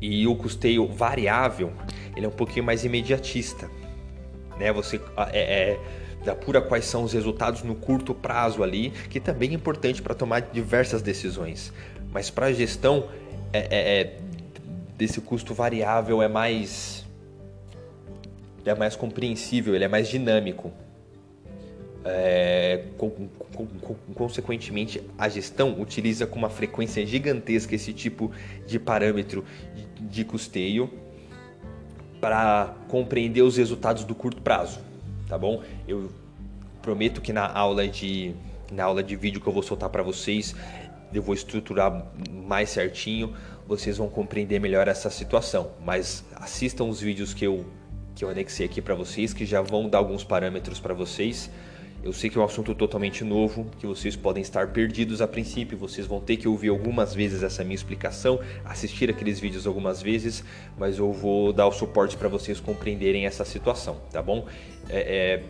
E 0.00 0.26
o 0.26 0.34
custeio 0.34 0.86
variável, 0.88 1.72
ele 2.16 2.26
é 2.26 2.28
um 2.28 2.32
pouquinho 2.32 2.64
mais 2.64 2.84
imediatista, 2.84 3.70
né? 4.58 4.72
Você 4.72 5.00
é, 5.32 5.40
é 5.40 5.80
apura 6.28 6.60
quais 6.60 6.84
são 6.84 7.04
os 7.04 7.12
resultados 7.12 7.62
no 7.62 7.74
curto 7.74 8.14
prazo 8.14 8.62
ali, 8.62 8.90
que 9.08 9.20
também 9.20 9.50
é 9.50 9.54
importante 9.54 10.02
para 10.02 10.14
tomar 10.14 10.40
diversas 10.40 11.00
decisões. 11.00 11.72
Mas 12.12 12.28
para 12.28 12.46
a 12.46 12.52
gestão 12.52 13.08
é, 13.52 13.58
é, 13.58 14.00
é, 14.00 14.16
desse 14.96 15.20
custo 15.20 15.54
variável 15.54 16.20
é 16.20 16.28
mais 16.28 17.06
é 18.64 18.74
mais 18.74 18.94
compreensível, 18.94 19.74
ele 19.74 19.84
é 19.84 19.88
mais 19.88 20.08
dinâmico. 20.08 20.70
É, 22.02 22.84
com, 22.96 23.10
com, 23.10 23.66
com, 23.66 23.94
consequentemente, 24.14 25.02
a 25.18 25.28
gestão 25.28 25.80
utiliza 25.80 26.26
com 26.26 26.38
uma 26.38 26.48
frequência 26.48 27.04
gigantesca 27.06 27.74
esse 27.74 27.92
tipo 27.92 28.30
de 28.66 28.78
parâmetro 28.78 29.44
de, 29.74 30.06
de 30.06 30.24
custeio 30.24 30.90
para 32.20 32.74
compreender 32.88 33.42
os 33.42 33.56
resultados 33.56 34.04
do 34.04 34.14
curto 34.14 34.40
prazo, 34.40 34.80
tá 35.30 35.38
bom? 35.38 35.62
Eu 35.86 36.10
prometo 36.82 37.20
que 37.20 37.32
na 37.32 37.46
aula 37.46 37.86
de 37.86 38.34
na 38.70 38.84
aula 38.84 39.02
de 39.02 39.16
vídeo 39.16 39.40
que 39.40 39.46
eu 39.46 39.52
vou 39.52 39.62
soltar 39.62 39.88
para 39.88 40.02
vocês, 40.02 40.54
eu 41.12 41.22
vou 41.22 41.34
estruturar 41.34 42.06
mais 42.30 42.70
certinho, 42.70 43.34
vocês 43.66 43.96
vão 43.96 44.08
compreender 44.08 44.60
melhor 44.60 44.86
essa 44.88 45.10
situação. 45.10 45.70
Mas 45.84 46.24
assistam 46.36 46.84
os 46.84 47.00
vídeos 47.00 47.32
que 47.32 47.46
eu 47.46 47.64
que 48.14 48.24
eu 48.24 48.28
anexei 48.28 48.66
aqui 48.66 48.82
para 48.82 48.94
vocês, 48.94 49.32
que 49.32 49.46
já 49.46 49.62
vão 49.62 49.88
dar 49.88 49.98
alguns 49.98 50.24
parâmetros 50.24 50.78
para 50.80 50.92
vocês. 50.92 51.48
Eu 52.02 52.14
sei 52.14 52.30
que 52.30 52.38
é 52.38 52.40
um 52.40 52.44
assunto 52.44 52.74
totalmente 52.74 53.22
novo, 53.22 53.66
que 53.78 53.86
vocês 53.86 54.16
podem 54.16 54.40
estar 54.40 54.68
perdidos 54.68 55.20
a 55.20 55.28
princípio, 55.28 55.76
vocês 55.76 56.06
vão 56.06 56.18
ter 56.18 56.38
que 56.38 56.48
ouvir 56.48 56.68
algumas 56.68 57.14
vezes 57.14 57.42
essa 57.42 57.62
minha 57.62 57.74
explicação, 57.74 58.40
assistir 58.64 59.10
aqueles 59.10 59.38
vídeos 59.38 59.66
algumas 59.66 60.00
vezes, 60.00 60.42
mas 60.78 60.98
eu 60.98 61.12
vou 61.12 61.52
dar 61.52 61.66
o 61.66 61.72
suporte 61.72 62.16
para 62.16 62.28
vocês 62.28 62.58
compreenderem 62.58 63.26
essa 63.26 63.44
situação, 63.44 64.00
tá 64.10 64.22
bom? 64.22 64.46
É, 64.88 64.98
é, 64.98 65.42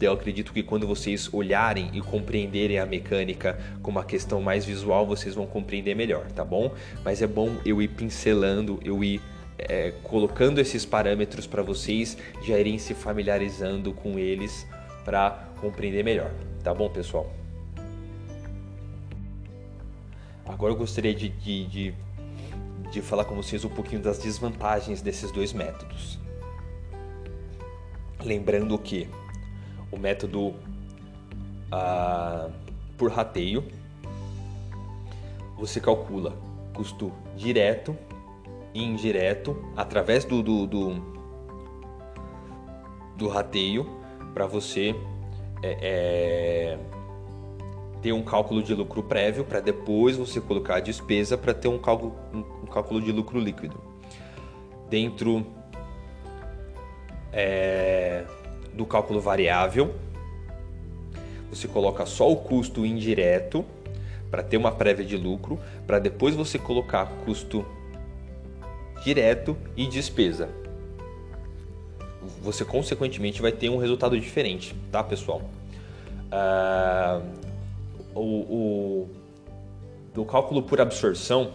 eu 0.00 0.12
acredito 0.12 0.52
que 0.52 0.64
quando 0.64 0.84
vocês 0.84 1.32
olharem 1.32 1.88
e 1.92 2.00
compreenderem 2.00 2.80
a 2.80 2.86
mecânica 2.86 3.56
com 3.80 3.92
uma 3.92 4.04
questão 4.04 4.42
mais 4.42 4.64
visual, 4.64 5.06
vocês 5.06 5.36
vão 5.36 5.46
compreender 5.46 5.94
melhor, 5.94 6.26
tá 6.32 6.44
bom? 6.44 6.74
Mas 7.04 7.22
é 7.22 7.26
bom 7.26 7.56
eu 7.64 7.80
ir 7.80 7.88
pincelando, 7.88 8.80
eu 8.84 9.04
ir 9.04 9.22
é, 9.56 9.92
colocando 10.02 10.60
esses 10.60 10.84
parâmetros 10.84 11.46
para 11.46 11.62
vocês 11.62 12.18
já 12.42 12.58
irem 12.58 12.78
se 12.78 12.94
familiarizando 12.94 13.92
com 13.92 14.18
eles 14.18 14.66
para 15.04 15.48
compreender 15.60 16.02
melhor. 16.02 16.30
Tá 16.62 16.72
bom, 16.72 16.88
pessoal? 16.88 17.30
Agora 20.46 20.72
eu 20.72 20.76
gostaria 20.76 21.14
de, 21.14 21.28
de, 21.28 21.66
de, 21.66 21.94
de 22.90 23.02
falar 23.02 23.24
com 23.24 23.34
vocês 23.34 23.64
um 23.64 23.68
pouquinho 23.68 24.02
das 24.02 24.18
desvantagens 24.18 25.00
desses 25.00 25.30
dois 25.30 25.52
métodos. 25.52 26.18
Lembrando 28.22 28.78
que 28.78 29.08
o 29.90 29.98
método 29.98 30.54
ah, 31.70 32.50
por 32.96 33.10
rateio 33.10 33.64
você 35.56 35.80
calcula 35.80 36.36
custo 36.74 37.12
direto 37.36 37.96
indireto 38.74 39.56
através 39.76 40.24
do, 40.24 40.42
do, 40.42 40.66
do, 40.66 40.94
do 43.16 43.28
rateio 43.28 44.03
para 44.34 44.46
você 44.46 44.94
é, 45.62 45.78
é, 45.80 46.78
ter 48.02 48.12
um 48.12 48.22
cálculo 48.22 48.62
de 48.62 48.74
lucro 48.74 49.02
prévio 49.02 49.44
para 49.44 49.60
depois 49.60 50.16
você 50.16 50.40
colocar 50.40 50.76
a 50.76 50.80
despesa 50.80 51.38
para 51.38 51.54
ter 51.54 51.68
um 51.68 51.78
cálculo, 51.78 52.14
um, 52.34 52.66
cálculo 52.66 53.00
de 53.00 53.12
lucro 53.12 53.38
líquido. 53.38 53.80
Dentro 54.90 55.46
é, 57.32 58.24
do 58.74 58.84
cálculo 58.84 59.20
variável, 59.20 59.94
você 61.48 61.68
coloca 61.68 62.04
só 62.04 62.30
o 62.30 62.36
custo 62.36 62.84
indireto 62.84 63.64
para 64.30 64.42
ter 64.42 64.56
uma 64.56 64.72
prévia 64.72 65.04
de 65.04 65.16
lucro, 65.16 65.60
para 65.86 66.00
depois 66.00 66.34
você 66.34 66.58
colocar 66.58 67.06
custo 67.24 67.64
direto 69.04 69.56
e 69.76 69.86
despesa. 69.86 70.63
Você 72.42 72.64
consequentemente 72.64 73.40
vai 73.40 73.52
ter 73.52 73.68
um 73.68 73.76
resultado 73.76 74.18
diferente, 74.18 74.74
tá, 74.90 75.02
pessoal? 75.02 75.42
O, 78.14 78.20
o, 78.20 79.08
o 80.16 80.24
cálculo 80.24 80.62
por 80.62 80.80
absorção 80.80 81.52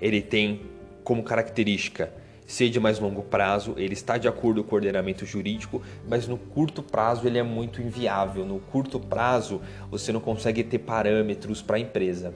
ele 0.00 0.22
tem 0.22 0.62
como 1.04 1.22
característica 1.22 2.12
ser 2.46 2.68
de 2.68 2.80
mais 2.80 2.98
longo 2.98 3.22
prazo, 3.22 3.74
ele 3.76 3.92
está 3.92 4.18
de 4.18 4.26
acordo 4.26 4.64
com 4.64 4.74
o 4.74 4.74
ordenamento 4.74 5.24
jurídico, 5.24 5.80
mas 6.08 6.26
no 6.26 6.36
curto 6.36 6.82
prazo 6.82 7.26
ele 7.28 7.38
é 7.38 7.44
muito 7.44 7.80
inviável. 7.80 8.44
No 8.44 8.58
curto 8.58 8.98
prazo 8.98 9.60
você 9.88 10.12
não 10.12 10.20
consegue 10.20 10.64
ter 10.64 10.80
parâmetros 10.80 11.62
para 11.62 11.76
a 11.76 11.78
empresa. 11.80 12.34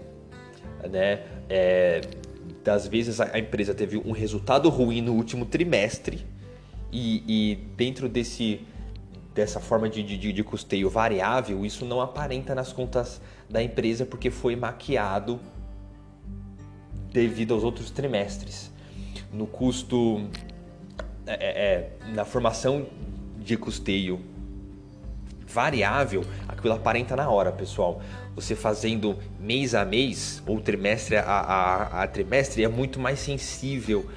Né? 0.88 1.25
É, 1.49 2.00
das 2.62 2.87
vezes 2.87 3.21
a 3.21 3.37
empresa 3.38 3.75
teve 3.75 3.97
um 3.99 4.12
resultado 4.12 4.68
ruim 4.68 5.02
no 5.02 5.14
último 5.14 5.44
trimestre 5.44 6.25
e, 6.94 7.24
e 7.26 7.56
dentro 7.76 8.08
desse 8.08 8.60
dessa 9.34 9.58
forma 9.58 9.88
de, 9.88 10.00
de, 10.04 10.32
de 10.32 10.44
custeio 10.44 10.88
variável, 10.88 11.66
isso 11.66 11.84
não 11.84 12.00
aparenta 12.00 12.54
nas 12.54 12.72
contas 12.72 13.20
da 13.50 13.60
empresa 13.60 14.06
porque 14.06 14.30
foi 14.30 14.54
maquiado 14.54 15.40
devido 17.12 17.52
aos 17.52 17.64
outros 17.64 17.90
trimestres 17.90 18.70
no 19.32 19.48
custo, 19.48 20.24
é, 21.26 21.32
é, 21.32 21.64
é, 21.64 21.90
na 22.14 22.24
formação 22.24 22.86
de 23.36 23.56
custeio 23.56 24.20
variável, 25.48 26.24
aquilo 26.46 26.74
aparenta 26.74 27.16
na 27.16 27.28
hora, 27.28 27.50
pessoal. 27.50 28.00
Você 28.36 28.54
fazendo 28.54 29.18
mês 29.40 29.74
a 29.74 29.84
mês 29.84 30.42
ou 30.46 30.60
trimestre 30.60 31.16
a, 31.16 31.22
a, 31.24 32.02
a 32.02 32.06
trimestre 32.06 32.62
é 32.62 32.68
muito 32.68 33.00
mais 33.00 33.18
sensível 33.18 34.08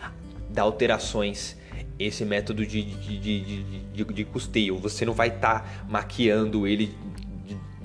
a 0.56 0.62
alterações 0.62 1.58
esse 2.00 2.24
método 2.24 2.66
de, 2.66 2.84
de, 2.84 3.20
de, 3.20 4.04
de, 4.04 4.26
custeio. 4.26 4.78
Você 4.78 5.06
não 5.06 5.14
vai 5.14 5.30
estar 5.30 5.62
tá 5.62 5.86
maquiando 5.90 6.68
ele 6.68 6.96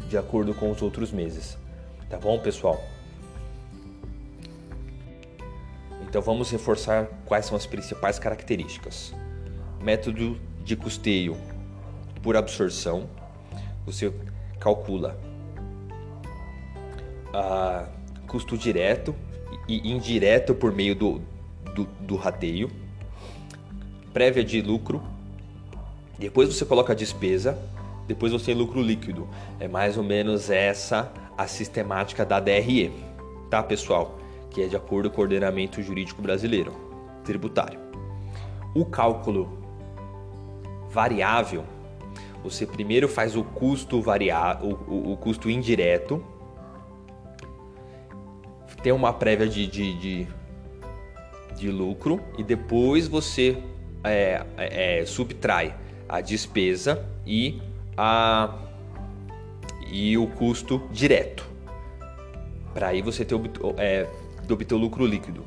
de, 0.08 0.16
acordo 0.16 0.54
com 0.54 0.70
os 0.70 0.82
outros 0.82 1.10
meses. 1.10 1.56
Tá 2.10 2.18
bom, 2.18 2.38
pessoal? 2.38 2.82
Então 6.02 6.20
vamos 6.20 6.50
reforçar 6.50 7.06
quais 7.24 7.46
são 7.46 7.56
as 7.56 7.64
principais 7.64 8.18
características. 8.18 9.14
Método 9.80 10.38
de 10.62 10.76
custeio 10.76 11.36
por 12.22 12.36
absorção. 12.36 13.08
Você 13.86 14.12
calcula 14.60 15.18
a 17.32 17.88
custo 18.26 18.58
direto 18.58 19.14
e 19.66 19.90
indireto 19.90 20.54
por 20.54 20.72
meio 20.72 20.94
do, 20.94 21.22
do, 21.74 21.84
do 22.00 22.16
rateio. 22.16 22.70
Prévia 24.12 24.44
de 24.44 24.60
lucro. 24.60 25.02
Depois 26.18 26.54
você 26.54 26.64
coloca 26.64 26.92
a 26.92 26.96
despesa. 26.96 27.58
Depois 28.06 28.32
você 28.32 28.46
tem 28.46 28.54
lucro 28.54 28.80
líquido. 28.80 29.28
É 29.58 29.68
mais 29.68 29.96
ou 29.96 30.04
menos 30.04 30.50
essa 30.50 31.12
a 31.36 31.46
sistemática 31.46 32.24
da 32.24 32.40
DRE. 32.40 32.92
Tá, 33.50 33.62
pessoal? 33.62 34.18
que 34.52 34.62
é 34.62 34.66
de 34.66 34.76
acordo 34.76 35.10
com 35.10 35.20
o 35.20 35.24
ordenamento 35.24 35.82
jurídico 35.82 36.20
brasileiro, 36.20 36.72
tributário. 37.24 37.80
O 38.74 38.84
cálculo 38.84 39.58
variável, 40.90 41.64
você 42.44 42.66
primeiro 42.66 43.08
faz 43.08 43.34
o 43.34 43.42
custo 43.42 44.00
variável, 44.00 44.78
o, 44.86 45.12
o, 45.12 45.16
custo 45.16 45.48
indireto, 45.48 46.22
tem 48.82 48.92
uma 48.92 49.12
prévia 49.12 49.48
de, 49.48 49.66
de, 49.66 49.94
de, 49.94 50.28
de 51.56 51.70
lucro 51.70 52.20
e 52.36 52.42
depois 52.42 53.08
você 53.08 53.62
é, 54.04 54.44
é, 54.56 55.04
subtrai 55.06 55.74
a 56.08 56.20
despesa 56.20 57.04
e, 57.26 57.60
a, 57.96 58.58
e 59.90 60.16
o 60.18 60.26
custo 60.26 60.82
direto. 60.90 61.48
Para 62.74 62.88
aí 62.88 63.02
você 63.02 63.24
ter 63.24 63.34
é, 63.76 64.06
obter 64.50 64.74
o 64.74 64.78
lucro 64.78 65.06
líquido. 65.06 65.44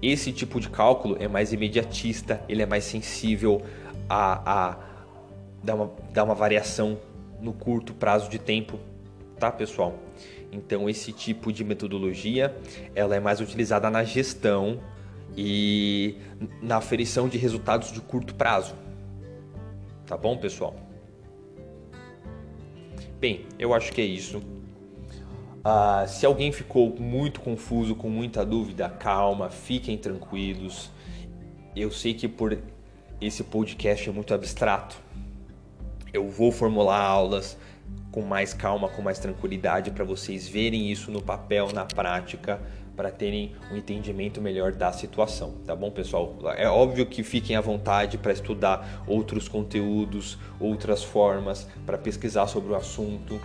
Esse 0.00 0.32
tipo 0.32 0.60
de 0.60 0.68
cálculo 0.68 1.16
é 1.18 1.26
mais 1.26 1.52
imediatista, 1.52 2.42
ele 2.48 2.62
é 2.62 2.66
mais 2.66 2.84
sensível 2.84 3.62
a, 4.08 4.68
a 4.70 4.76
dar, 5.62 5.74
uma, 5.74 5.90
dar 6.12 6.24
uma 6.24 6.34
variação 6.34 6.98
no 7.40 7.52
curto 7.52 7.92
prazo 7.92 8.30
de 8.30 8.38
tempo, 8.38 8.78
tá 9.38 9.50
pessoal? 9.50 9.98
Então 10.52 10.88
esse 10.88 11.12
tipo 11.12 11.52
de 11.52 11.64
metodologia 11.64 12.56
ela 12.94 13.16
é 13.16 13.20
mais 13.20 13.40
utilizada 13.40 13.90
na 13.90 14.04
gestão 14.04 14.80
e 15.40 16.16
na 16.60 16.78
aferição 16.78 17.28
de 17.28 17.38
resultados 17.38 17.92
de 17.92 18.00
curto 18.00 18.34
prazo. 18.34 18.74
Tá 20.04 20.16
bom, 20.16 20.36
pessoal? 20.36 20.74
Bem, 23.20 23.46
eu 23.56 23.72
acho 23.72 23.92
que 23.92 24.00
é 24.00 24.04
isso. 24.04 24.42
Ah, 25.64 26.04
se 26.08 26.26
alguém 26.26 26.50
ficou 26.50 26.92
muito 26.98 27.40
confuso, 27.40 27.94
com 27.94 28.10
muita 28.10 28.44
dúvida, 28.44 28.88
calma, 28.88 29.48
fiquem 29.48 29.96
tranquilos. 29.96 30.90
Eu 31.76 31.92
sei 31.92 32.14
que 32.14 32.26
por 32.26 32.58
esse 33.20 33.44
podcast 33.44 34.08
é 34.08 34.12
muito 34.12 34.34
abstrato. 34.34 34.96
Eu 36.12 36.28
vou 36.28 36.50
formular 36.50 37.00
aulas 37.00 37.56
com 38.10 38.22
mais 38.22 38.52
calma, 38.52 38.88
com 38.88 39.02
mais 39.02 39.20
tranquilidade 39.20 39.92
para 39.92 40.04
vocês 40.04 40.48
verem 40.48 40.90
isso 40.90 41.12
no 41.12 41.22
papel, 41.22 41.68
na 41.72 41.84
prática, 41.84 42.60
para 42.98 43.12
terem 43.12 43.52
um 43.70 43.76
entendimento 43.76 44.40
melhor 44.40 44.72
da 44.72 44.90
situação, 44.90 45.54
tá 45.64 45.76
bom, 45.76 45.88
pessoal? 45.88 46.36
É 46.56 46.68
óbvio 46.68 47.06
que 47.06 47.22
fiquem 47.22 47.54
à 47.54 47.60
vontade 47.60 48.18
para 48.18 48.32
estudar 48.32 49.04
outros 49.06 49.46
conteúdos, 49.46 50.36
outras 50.58 51.04
formas, 51.04 51.68
para 51.86 51.96
pesquisar 51.96 52.48
sobre 52.48 52.72
o 52.72 52.74
assunto. 52.74 53.40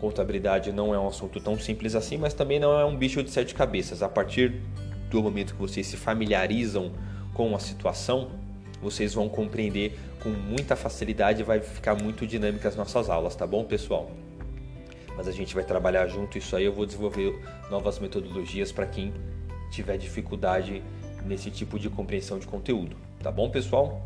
Contabilidade 0.00 0.72
não 0.72 0.94
é 0.94 0.98
um 0.98 1.06
assunto 1.06 1.38
tão 1.38 1.58
simples 1.58 1.94
assim, 1.94 2.16
mas 2.16 2.32
também 2.32 2.58
não 2.58 2.80
é 2.80 2.84
um 2.86 2.96
bicho 2.96 3.22
de 3.22 3.28
sete 3.28 3.54
cabeças. 3.54 4.02
A 4.02 4.08
partir 4.08 4.62
do 5.10 5.22
momento 5.22 5.52
que 5.52 5.60
vocês 5.60 5.86
se 5.86 5.98
familiarizam 5.98 6.90
com 7.34 7.54
a 7.54 7.58
situação, 7.58 8.30
vocês 8.80 9.12
vão 9.12 9.28
compreender 9.28 9.98
com 10.22 10.30
muita 10.30 10.74
facilidade 10.76 11.42
e 11.42 11.44
vai 11.44 11.60
ficar 11.60 11.94
muito 11.94 12.26
dinâmica 12.26 12.70
as 12.70 12.74
nossas 12.74 13.10
aulas, 13.10 13.36
tá 13.36 13.46
bom, 13.46 13.64
pessoal? 13.64 14.10
Mas 15.16 15.28
a 15.28 15.32
gente 15.32 15.54
vai 15.54 15.64
trabalhar 15.64 16.06
junto 16.06 16.38
isso 16.38 16.56
aí. 16.56 16.64
Eu 16.64 16.72
vou 16.72 16.84
desenvolver 16.84 17.38
novas 17.70 17.98
metodologias 17.98 18.72
para 18.72 18.86
quem 18.86 19.12
tiver 19.70 19.96
dificuldade 19.96 20.82
nesse 21.24 21.50
tipo 21.50 21.78
de 21.78 21.88
compreensão 21.88 22.38
de 22.38 22.46
conteúdo, 22.46 22.96
tá 23.22 23.30
bom, 23.30 23.50
pessoal? 23.50 24.02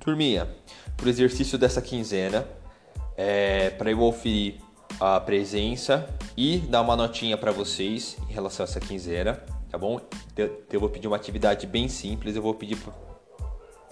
Turminha, 0.00 0.48
por 0.96 1.06
exercício 1.06 1.58
dessa 1.58 1.80
quinzena, 1.80 2.46
é, 3.16 3.70
para 3.70 3.90
eu 3.90 4.00
oferir 4.00 4.58
a 5.00 5.18
presença 5.18 6.06
e 6.36 6.58
dar 6.58 6.82
uma 6.82 6.94
notinha 6.94 7.36
para 7.36 7.50
vocês 7.50 8.16
em 8.28 8.32
relação 8.32 8.64
a 8.64 8.68
essa 8.68 8.78
quinzena, 8.78 9.42
tá 9.70 9.78
bom? 9.78 9.98
Eu, 10.36 10.62
eu 10.70 10.78
vou 10.78 10.90
pedir 10.90 11.06
uma 11.06 11.16
atividade 11.16 11.66
bem 11.66 11.88
simples, 11.88 12.36
eu 12.36 12.42
vou 12.42 12.54
pedir 12.54 12.76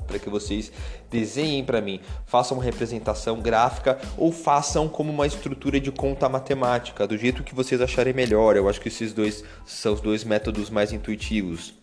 para 0.06 0.18
que 0.18 0.28
vocês 0.28 0.72
desenhem 1.10 1.64
para 1.64 1.80
mim, 1.80 2.00
façam 2.26 2.56
uma 2.56 2.64
representação 2.64 3.40
gráfica 3.40 3.98
ou 4.16 4.32
façam 4.32 4.88
como 4.88 5.12
uma 5.12 5.26
estrutura 5.26 5.80
de 5.80 5.92
conta 5.92 6.28
matemática, 6.28 7.06
do 7.06 7.16
jeito 7.16 7.42
que 7.42 7.54
vocês 7.54 7.80
acharem 7.80 8.12
melhor. 8.12 8.56
Eu 8.56 8.68
acho 8.68 8.80
que 8.80 8.88
esses 8.88 9.12
dois 9.12 9.44
são 9.66 9.94
os 9.94 10.00
dois 10.00 10.24
métodos 10.24 10.70
mais 10.70 10.92
intuitivos. 10.92 11.74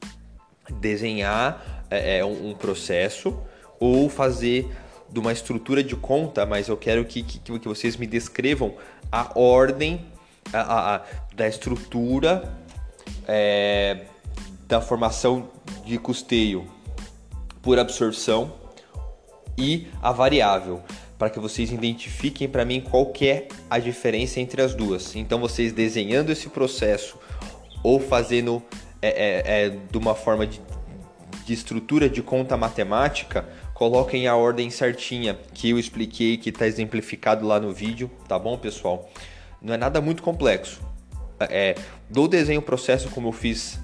Desenhar 0.79 1.85
é, 1.89 2.17
é 2.19 2.25
um, 2.25 2.49
um 2.49 2.55
processo 2.55 3.39
ou 3.79 4.09
fazer 4.09 4.71
de 5.09 5.19
uma 5.19 5.31
estrutura 5.31 5.83
de 5.83 5.95
conta, 5.95 6.45
mas 6.45 6.67
eu 6.67 6.77
quero 6.77 7.05
que, 7.05 7.23
que, 7.23 7.39
que 7.39 7.67
vocês 7.67 7.95
me 7.95 8.07
descrevam 8.07 8.73
a 9.11 9.37
ordem 9.37 10.05
a, 10.53 10.59
a, 10.59 10.95
a 10.95 11.01
da 11.35 11.47
estrutura 11.47 12.53
é, 13.27 14.05
da 14.67 14.81
formação 14.81 15.49
de 15.85 15.97
custeio 15.97 16.67
por 17.61 17.79
absorção 17.79 18.53
e 19.57 19.87
a 20.01 20.11
variável, 20.11 20.81
para 21.17 21.29
que 21.29 21.39
vocês 21.39 21.71
identifiquem 21.71 22.47
para 22.47 22.65
mim 22.65 22.81
qual 22.81 23.11
é 23.21 23.47
a 23.69 23.79
diferença 23.79 24.39
entre 24.39 24.61
as 24.61 24.73
duas. 24.73 25.15
Então, 25.15 25.39
vocês 25.39 25.71
desenhando 25.71 26.31
esse 26.31 26.49
processo 26.49 27.17
ou 27.81 27.99
fazendo 27.99 28.61
é, 29.01 29.09
é, 29.09 29.65
é 29.65 29.69
de 29.69 29.97
uma 29.97 30.13
forma 30.13 30.45
de, 30.45 30.61
de 31.45 31.53
estrutura 31.53 32.09
de 32.09 32.21
conta 32.21 32.57
matemática, 32.57 33.47
coloquem 33.75 34.25
a 34.25 34.35
ordem 34.37 34.69
certinha 34.69 35.37
que 35.53 35.69
eu 35.69 35.77
expliquei, 35.77 36.37
que 36.37 36.49
está 36.49 36.65
exemplificado 36.65 37.45
lá 37.45 37.59
no 37.59 37.73
vídeo, 37.73 38.09
tá 38.25 38.39
bom, 38.39 38.57
pessoal? 38.57 39.07
Não 39.61 39.73
é 39.73 39.77
nada 39.77 39.99
muito 39.99 40.23
complexo. 40.23 40.81
É, 41.41 41.75
do 42.09 42.25
desenho 42.25 42.61
processo 42.61 43.09
como 43.09 43.27
eu 43.27 43.31
fiz 43.33 43.77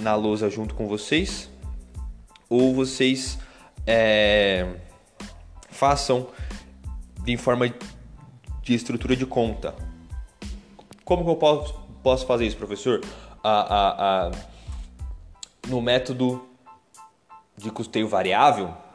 na 0.00 0.14
lousa 0.14 0.48
junto 0.48 0.74
com 0.74 0.88
vocês, 0.88 1.50
ou 2.48 2.74
vocês 2.74 3.38
é, 3.86 4.66
façam 5.68 6.28
em 7.26 7.36
forma 7.36 7.68
de 8.62 8.74
estrutura 8.74 9.14
de 9.14 9.26
conta. 9.26 9.74
Como 11.04 11.24
que 11.24 11.30
eu 11.30 11.36
posso, 11.36 11.74
posso 12.02 12.26
fazer 12.26 12.46
isso, 12.46 12.56
professor? 12.56 13.02
A, 13.44 13.50
a, 13.50 14.28
a, 14.28 14.30
no 15.68 15.82
método 15.82 16.48
de 17.54 17.70
custeio 17.70 18.08
variável, 18.08 18.85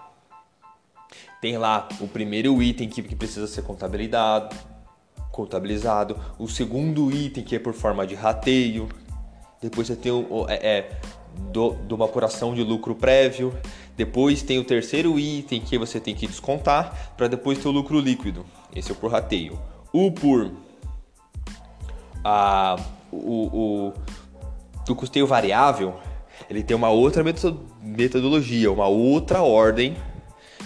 tem 1.41 1.58
lá 1.58 1.89
o 1.99 2.08
primeiro 2.08 2.62
item 2.62 2.88
que, 2.88 3.01
que 3.01 3.15
precisa 3.15 3.47
ser 3.47 3.63
contabilizado, 3.63 4.56
contabilizado, 5.32 6.17
o 6.38 6.47
segundo 6.47 7.12
item 7.12 7.43
que 7.43 7.56
é 7.56 7.60
por 7.60 7.73
forma 7.73 8.06
de 8.06 8.13
rateio, 8.15 8.88
depois 9.62 9.88
você 9.88 9.95
tem 9.95 10.12
o, 10.12 10.45
é, 10.47 10.56
é 10.56 10.99
do, 11.51 11.73
de 11.73 11.93
uma 11.93 12.06
apuração 12.06 12.54
de 12.54 12.63
lucro 12.63 12.95
prévio, 12.95 13.54
depois 13.97 14.41
tem 14.41 14.60
o 14.60 14.63
terceiro 14.63 15.19
item 15.19 15.62
que 15.62 15.77
você 15.77 15.99
tem 15.99 16.15
que 16.15 16.27
descontar 16.27 17.13
para 17.17 17.27
depois 17.27 17.60
ter 17.60 17.67
o 17.67 17.71
lucro 17.71 17.99
líquido. 17.99 18.45
Esse 18.75 18.91
é 18.91 18.93
o 18.93 18.95
por 18.95 19.12
rateio. 19.12 19.60
O 19.93 20.12
por 20.12 20.51
a, 22.23 22.77
o, 23.12 23.88
o 23.88 23.93
do 24.86 24.95
custeio 24.95 25.27
variável, 25.27 25.95
ele 26.49 26.63
tem 26.63 26.75
uma 26.75 26.89
outra 26.89 27.23
metodologia, 27.82 28.71
uma 28.71 28.88
outra 28.88 29.41
ordem. 29.41 29.95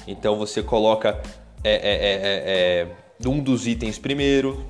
Então 0.07 0.37
você 0.37 0.61
coloca 0.61 1.21
é, 1.63 1.73
é, 1.73 2.85
é, 2.85 2.87
é, 3.23 3.27
um 3.27 3.39
dos 3.39 3.65
itens 3.65 3.97
primeiro, 3.97 4.65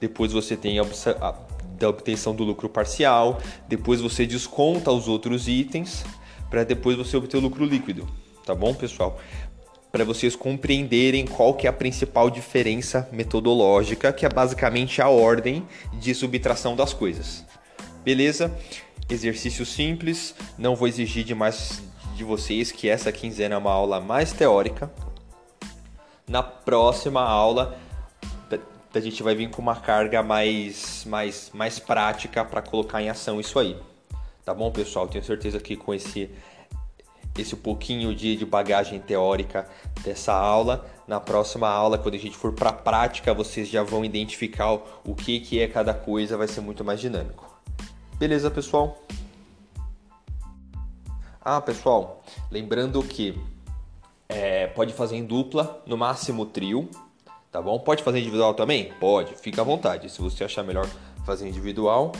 depois 0.00 0.32
você 0.32 0.56
tem 0.56 0.78
a, 0.78 0.82
a 0.82 1.88
obtenção 1.88 2.34
do 2.34 2.42
lucro 2.42 2.68
parcial, 2.68 3.40
depois 3.68 4.00
você 4.00 4.26
desconta 4.26 4.90
os 4.90 5.06
outros 5.06 5.46
itens 5.48 6.04
para 6.50 6.64
depois 6.64 6.96
você 6.96 7.16
obter 7.16 7.36
o 7.36 7.40
lucro 7.40 7.64
líquido, 7.64 8.06
tá 8.44 8.54
bom, 8.54 8.74
pessoal? 8.74 9.18
Para 9.90 10.04
vocês 10.04 10.34
compreenderem 10.34 11.26
qual 11.26 11.54
que 11.54 11.66
é 11.66 11.70
a 11.70 11.72
principal 11.72 12.30
diferença 12.30 13.08
metodológica, 13.12 14.12
que 14.12 14.26
é 14.26 14.28
basicamente 14.28 15.00
a 15.00 15.08
ordem 15.08 15.66
de 15.94 16.14
subtração 16.14 16.74
das 16.74 16.92
coisas. 16.92 17.44
Beleza? 18.02 18.52
Exercício 19.08 19.64
simples, 19.64 20.34
não 20.58 20.74
vou 20.74 20.88
exigir 20.88 21.24
demais 21.24 21.82
de 22.22 22.24
vocês 22.24 22.70
que 22.70 22.88
essa 22.88 23.10
quinzena 23.10 23.56
é 23.56 23.58
uma 23.58 23.72
aula 23.72 24.00
mais 24.00 24.32
teórica. 24.32 24.90
Na 26.28 26.42
próxima 26.42 27.20
aula 27.20 27.76
a 28.94 29.00
gente 29.00 29.22
vai 29.22 29.34
vir 29.34 29.48
com 29.48 29.62
uma 29.62 29.74
carga 29.74 30.22
mais, 30.22 31.04
mais, 31.06 31.50
mais 31.54 31.78
prática 31.78 32.44
para 32.44 32.60
colocar 32.60 33.00
em 33.00 33.08
ação 33.08 33.40
isso 33.40 33.58
aí. 33.58 33.76
Tá 34.44 34.52
bom, 34.52 34.70
pessoal? 34.70 35.08
Tenho 35.08 35.24
certeza 35.24 35.58
que 35.58 35.76
com 35.76 35.94
esse 35.94 36.30
esse 37.38 37.56
pouquinho 37.56 38.14
de, 38.14 38.36
de 38.36 38.44
bagagem 38.44 39.00
teórica 39.00 39.66
dessa 40.04 40.34
aula, 40.34 40.84
na 41.08 41.18
próxima 41.18 41.66
aula, 41.66 41.96
quando 41.96 42.14
a 42.14 42.18
gente 42.18 42.36
for 42.36 42.52
para 42.52 42.68
a 42.68 42.74
prática, 42.74 43.32
vocês 43.32 43.70
já 43.70 43.82
vão 43.82 44.04
identificar 44.04 44.70
o 44.72 45.14
que, 45.14 45.40
que 45.40 45.58
é 45.58 45.66
cada 45.66 45.94
coisa, 45.94 46.36
vai 46.36 46.46
ser 46.46 46.60
muito 46.60 46.84
mais 46.84 47.00
dinâmico. 47.00 47.50
Beleza, 48.18 48.50
pessoal? 48.50 49.02
Ah, 51.44 51.60
pessoal, 51.60 52.22
lembrando 52.52 53.02
que 53.02 53.36
é, 54.28 54.68
pode 54.68 54.92
fazer 54.92 55.16
em 55.16 55.24
dupla, 55.24 55.82
no 55.84 55.96
máximo 55.96 56.46
trio, 56.46 56.88
tá 57.50 57.60
bom? 57.60 57.80
Pode 57.80 58.04
fazer 58.04 58.20
individual 58.20 58.54
também? 58.54 58.92
Pode, 59.00 59.34
fica 59.34 59.60
à 59.60 59.64
vontade. 59.64 60.08
Se 60.08 60.22
você 60.22 60.44
achar 60.44 60.62
melhor 60.62 60.86
fazer 61.26 61.48
individual, 61.48 62.12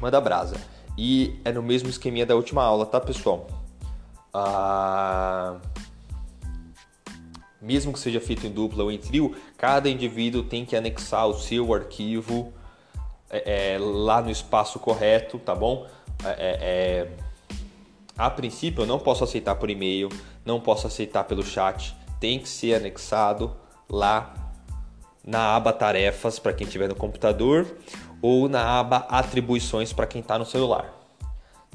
manda 0.00 0.20
brasa. 0.20 0.56
E 0.98 1.40
é 1.46 1.50
no 1.50 1.62
mesmo 1.62 1.88
esqueminha 1.88 2.26
da 2.26 2.34
última 2.34 2.62
aula, 2.62 2.84
tá, 2.84 3.00
pessoal? 3.00 3.46
Ah, 4.34 5.56
mesmo 7.58 7.90
que 7.90 7.98
seja 7.98 8.20
feito 8.20 8.46
em 8.46 8.50
dupla 8.50 8.84
ou 8.84 8.92
em 8.92 8.98
trio, 8.98 9.34
cada 9.56 9.88
indivíduo 9.88 10.42
tem 10.42 10.66
que 10.66 10.76
anexar 10.76 11.26
o 11.26 11.32
seu 11.32 11.72
arquivo 11.72 12.52
é, 13.30 13.74
é, 13.74 13.78
lá 13.78 14.20
no 14.20 14.30
espaço 14.30 14.78
correto, 14.78 15.38
tá 15.38 15.54
bom? 15.54 15.86
É, 16.22 16.28
é, 16.28 16.36
é, 16.38 17.16
a 18.16 18.30
princípio, 18.30 18.82
eu 18.82 18.86
não 18.86 18.98
posso 18.98 19.24
aceitar 19.24 19.54
por 19.54 19.70
e-mail, 19.70 20.08
não 20.44 20.60
posso 20.60 20.86
aceitar 20.86 21.24
pelo 21.24 21.42
chat, 21.42 21.96
tem 22.20 22.38
que 22.38 22.48
ser 22.48 22.74
anexado 22.74 23.56
lá 23.88 24.34
na 25.24 25.56
aba 25.56 25.72
tarefas 25.72 26.38
para 26.38 26.52
quem 26.52 26.66
estiver 26.66 26.88
no 26.88 26.94
computador 26.94 27.66
ou 28.20 28.48
na 28.48 28.78
aba 28.78 28.98
atribuições 29.08 29.92
para 29.92 30.06
quem 30.06 30.20
está 30.20 30.38
no 30.38 30.44
celular. 30.44 30.92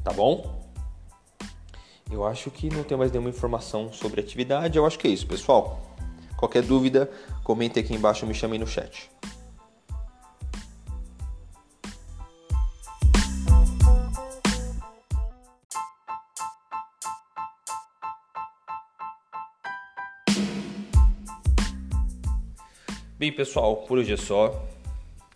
Tá 0.03 0.13
bom? 0.13 0.65
Eu 2.09 2.25
acho 2.25 2.49
que 2.49 2.69
não 2.69 2.83
tem 2.83 2.97
mais 2.97 3.11
nenhuma 3.11 3.29
informação 3.29 3.91
sobre 3.91 4.21
atividade. 4.21 4.77
Eu 4.77 4.85
acho 4.85 4.97
que 4.97 5.07
é 5.07 5.11
isso, 5.11 5.27
pessoal. 5.27 5.81
Qualquer 6.37 6.63
dúvida, 6.63 7.11
comente 7.43 7.79
aqui 7.79 7.93
embaixo 7.93 8.25
me 8.25 8.33
chamem 8.33 8.59
no 8.59 8.67
chat. 8.67 9.09
Bem, 23.27 23.35
pessoal, 23.35 23.75
por 23.75 23.97
hoje 23.97 24.13
é 24.13 24.15
só. 24.15 24.65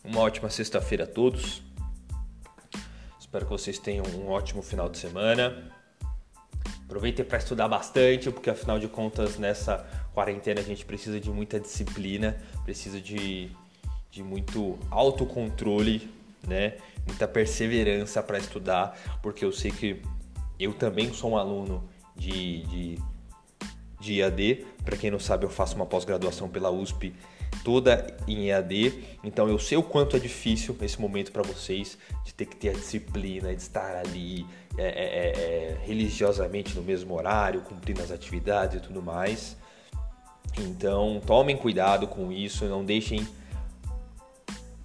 Uma 0.02 0.22
ótima 0.22 0.50
sexta-feira 0.50 1.04
a 1.04 1.08
todos. 1.08 1.62
Espero 3.20 3.44
que 3.44 3.52
vocês 3.52 3.78
tenham 3.78 4.06
um 4.16 4.30
ótimo 4.30 4.62
final 4.62 4.88
de 4.88 4.98
semana. 4.98 5.70
Aproveitem 6.86 7.26
para 7.26 7.38
estudar 7.38 7.68
bastante, 7.68 8.32
porque 8.32 8.50
afinal 8.50 8.80
de 8.80 8.88
contas, 8.88 9.38
nessa 9.38 9.86
quarentena 10.14 10.62
a 10.62 10.64
gente 10.64 10.86
precisa 10.86 11.20
de 11.20 11.30
muita 11.30 11.60
disciplina, 11.60 12.38
precisa 12.64 13.02
de, 13.02 13.52
de 14.10 14.24
muito 14.24 14.80
autocontrole, 14.90 16.10
né? 16.48 16.78
muita 17.06 17.28
perseverança 17.28 18.24
para 18.24 18.38
estudar, 18.38 18.98
porque 19.22 19.44
eu 19.44 19.52
sei 19.52 19.70
que 19.70 20.02
eu 20.58 20.74
também 20.74 21.14
sou 21.14 21.32
um 21.32 21.38
aluno 21.38 21.84
de, 22.16 22.62
de, 22.68 23.00
de 24.00 24.14
IAD. 24.14 24.66
Para 24.86 24.96
quem 24.96 25.12
não 25.12 25.20
sabe, 25.20 25.46
eu 25.46 25.50
faço 25.50 25.76
uma 25.76 25.86
pós-graduação 25.86 26.48
pela 26.48 26.72
USP 26.72 27.14
toda 27.64 28.08
em 28.28 28.50
EAD, 28.50 29.18
então 29.24 29.48
eu 29.48 29.60
sei 29.60 29.78
o 29.78 29.84
quanto 29.84 30.16
é 30.16 30.20
difícil 30.20 30.76
esse 30.82 31.00
momento 31.00 31.32
para 31.32 31.44
vocês 31.44 31.98
de 32.24 32.34
ter 32.34 32.46
que 32.46 32.56
ter 32.56 32.70
a 32.70 32.74
disciplina, 32.74 33.54
de 33.54 33.62
estar 33.62 33.98
ali 33.98 34.46
é, 34.78 34.84
é, 34.84 34.88
é, 34.88 35.30
é, 35.30 35.78
religiosamente 35.86 36.76
no 36.76 36.82
mesmo 36.82 37.16
horário, 37.16 37.62
cumprindo 37.62 38.02
as 38.02 38.12
atividades 38.12 38.78
e 38.78 38.80
tudo 38.80 39.02
mais. 39.02 39.56
Então 40.58 41.22
tomem 41.26 41.56
cuidado 41.56 42.08
com 42.08 42.32
isso, 42.32 42.66
não 42.66 42.84
deixem 42.84 43.28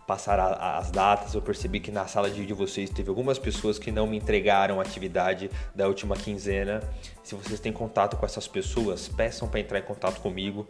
passar 0.06 0.38
a, 0.38 0.78
as 0.78 0.90
datas. 0.90 1.34
Eu 1.34 1.42
percebi 1.42 1.80
que 1.80 1.90
na 1.90 2.06
sala 2.06 2.30
de 2.30 2.38
vídeo 2.38 2.54
vocês 2.54 2.90
teve 2.90 3.08
algumas 3.08 3.38
pessoas 3.38 3.78
que 3.78 3.90
não 3.90 4.06
me 4.06 4.16
entregaram 4.16 4.78
a 4.78 4.82
atividade 4.82 5.50
da 5.74 5.88
última 5.88 6.16
quinzena. 6.16 6.82
Se 7.22 7.34
vocês 7.34 7.58
têm 7.58 7.72
contato 7.72 8.16
com 8.16 8.24
essas 8.24 8.46
pessoas, 8.46 9.08
peçam 9.08 9.48
para 9.48 9.60
entrar 9.60 9.78
em 9.78 9.82
contato 9.82 10.20
comigo 10.20 10.68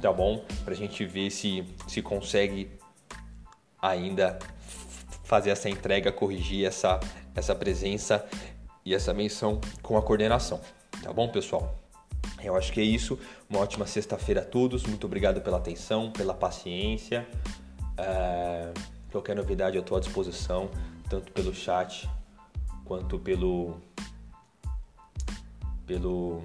tá 0.00 0.12
bom? 0.12 0.44
Pra 0.64 0.74
gente 0.74 1.04
ver 1.04 1.30
se, 1.30 1.64
se 1.86 2.02
consegue 2.02 2.70
ainda 3.80 4.38
fazer 5.24 5.50
essa 5.50 5.68
entrega, 5.68 6.10
corrigir 6.10 6.66
essa, 6.66 6.98
essa 7.34 7.54
presença 7.54 8.26
e 8.84 8.94
essa 8.94 9.12
menção 9.12 9.60
com 9.82 9.96
a 9.96 10.02
coordenação, 10.02 10.60
tá 11.02 11.12
bom, 11.12 11.28
pessoal? 11.28 11.76
Eu 12.42 12.56
acho 12.56 12.72
que 12.72 12.80
é 12.80 12.84
isso. 12.84 13.18
Uma 13.48 13.60
ótima 13.60 13.86
sexta-feira 13.86 14.40
a 14.40 14.44
todos. 14.44 14.84
Muito 14.84 15.06
obrigado 15.06 15.40
pela 15.40 15.58
atenção, 15.58 16.10
pela 16.10 16.34
paciência. 16.34 17.26
É... 17.96 18.72
Qualquer 19.10 19.34
novidade 19.34 19.76
eu 19.76 19.80
estou 19.80 19.96
à 19.96 20.00
disposição, 20.00 20.70
tanto 21.08 21.32
pelo 21.32 21.54
chat 21.54 22.08
quanto 22.84 23.18
pelo 23.18 23.80
pelo 25.86 26.42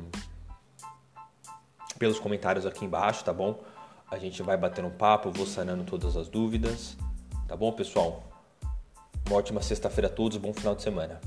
pelos 1.98 2.20
comentários 2.20 2.66
aqui 2.66 2.86
embaixo, 2.86 3.24
tá 3.24 3.34
bom? 3.34 3.64
A 4.10 4.18
gente 4.18 4.44
vai 4.44 4.58
batendo 4.58 4.88
um 4.88 4.92
papo, 4.92 5.32
vou 5.32 5.46
sanando 5.46 5.84
todas 5.84 6.16
as 6.16 6.28
dúvidas, 6.28 6.98
tá 7.48 7.56
bom, 7.56 7.72
pessoal? 7.72 8.24
Uma 9.28 9.38
ótima 9.38 9.62
sexta-feira 9.62 10.08
a 10.08 10.12
todos, 10.12 10.38
bom 10.38 10.54
final 10.54 10.76
de 10.76 10.82
semana. 10.82 11.20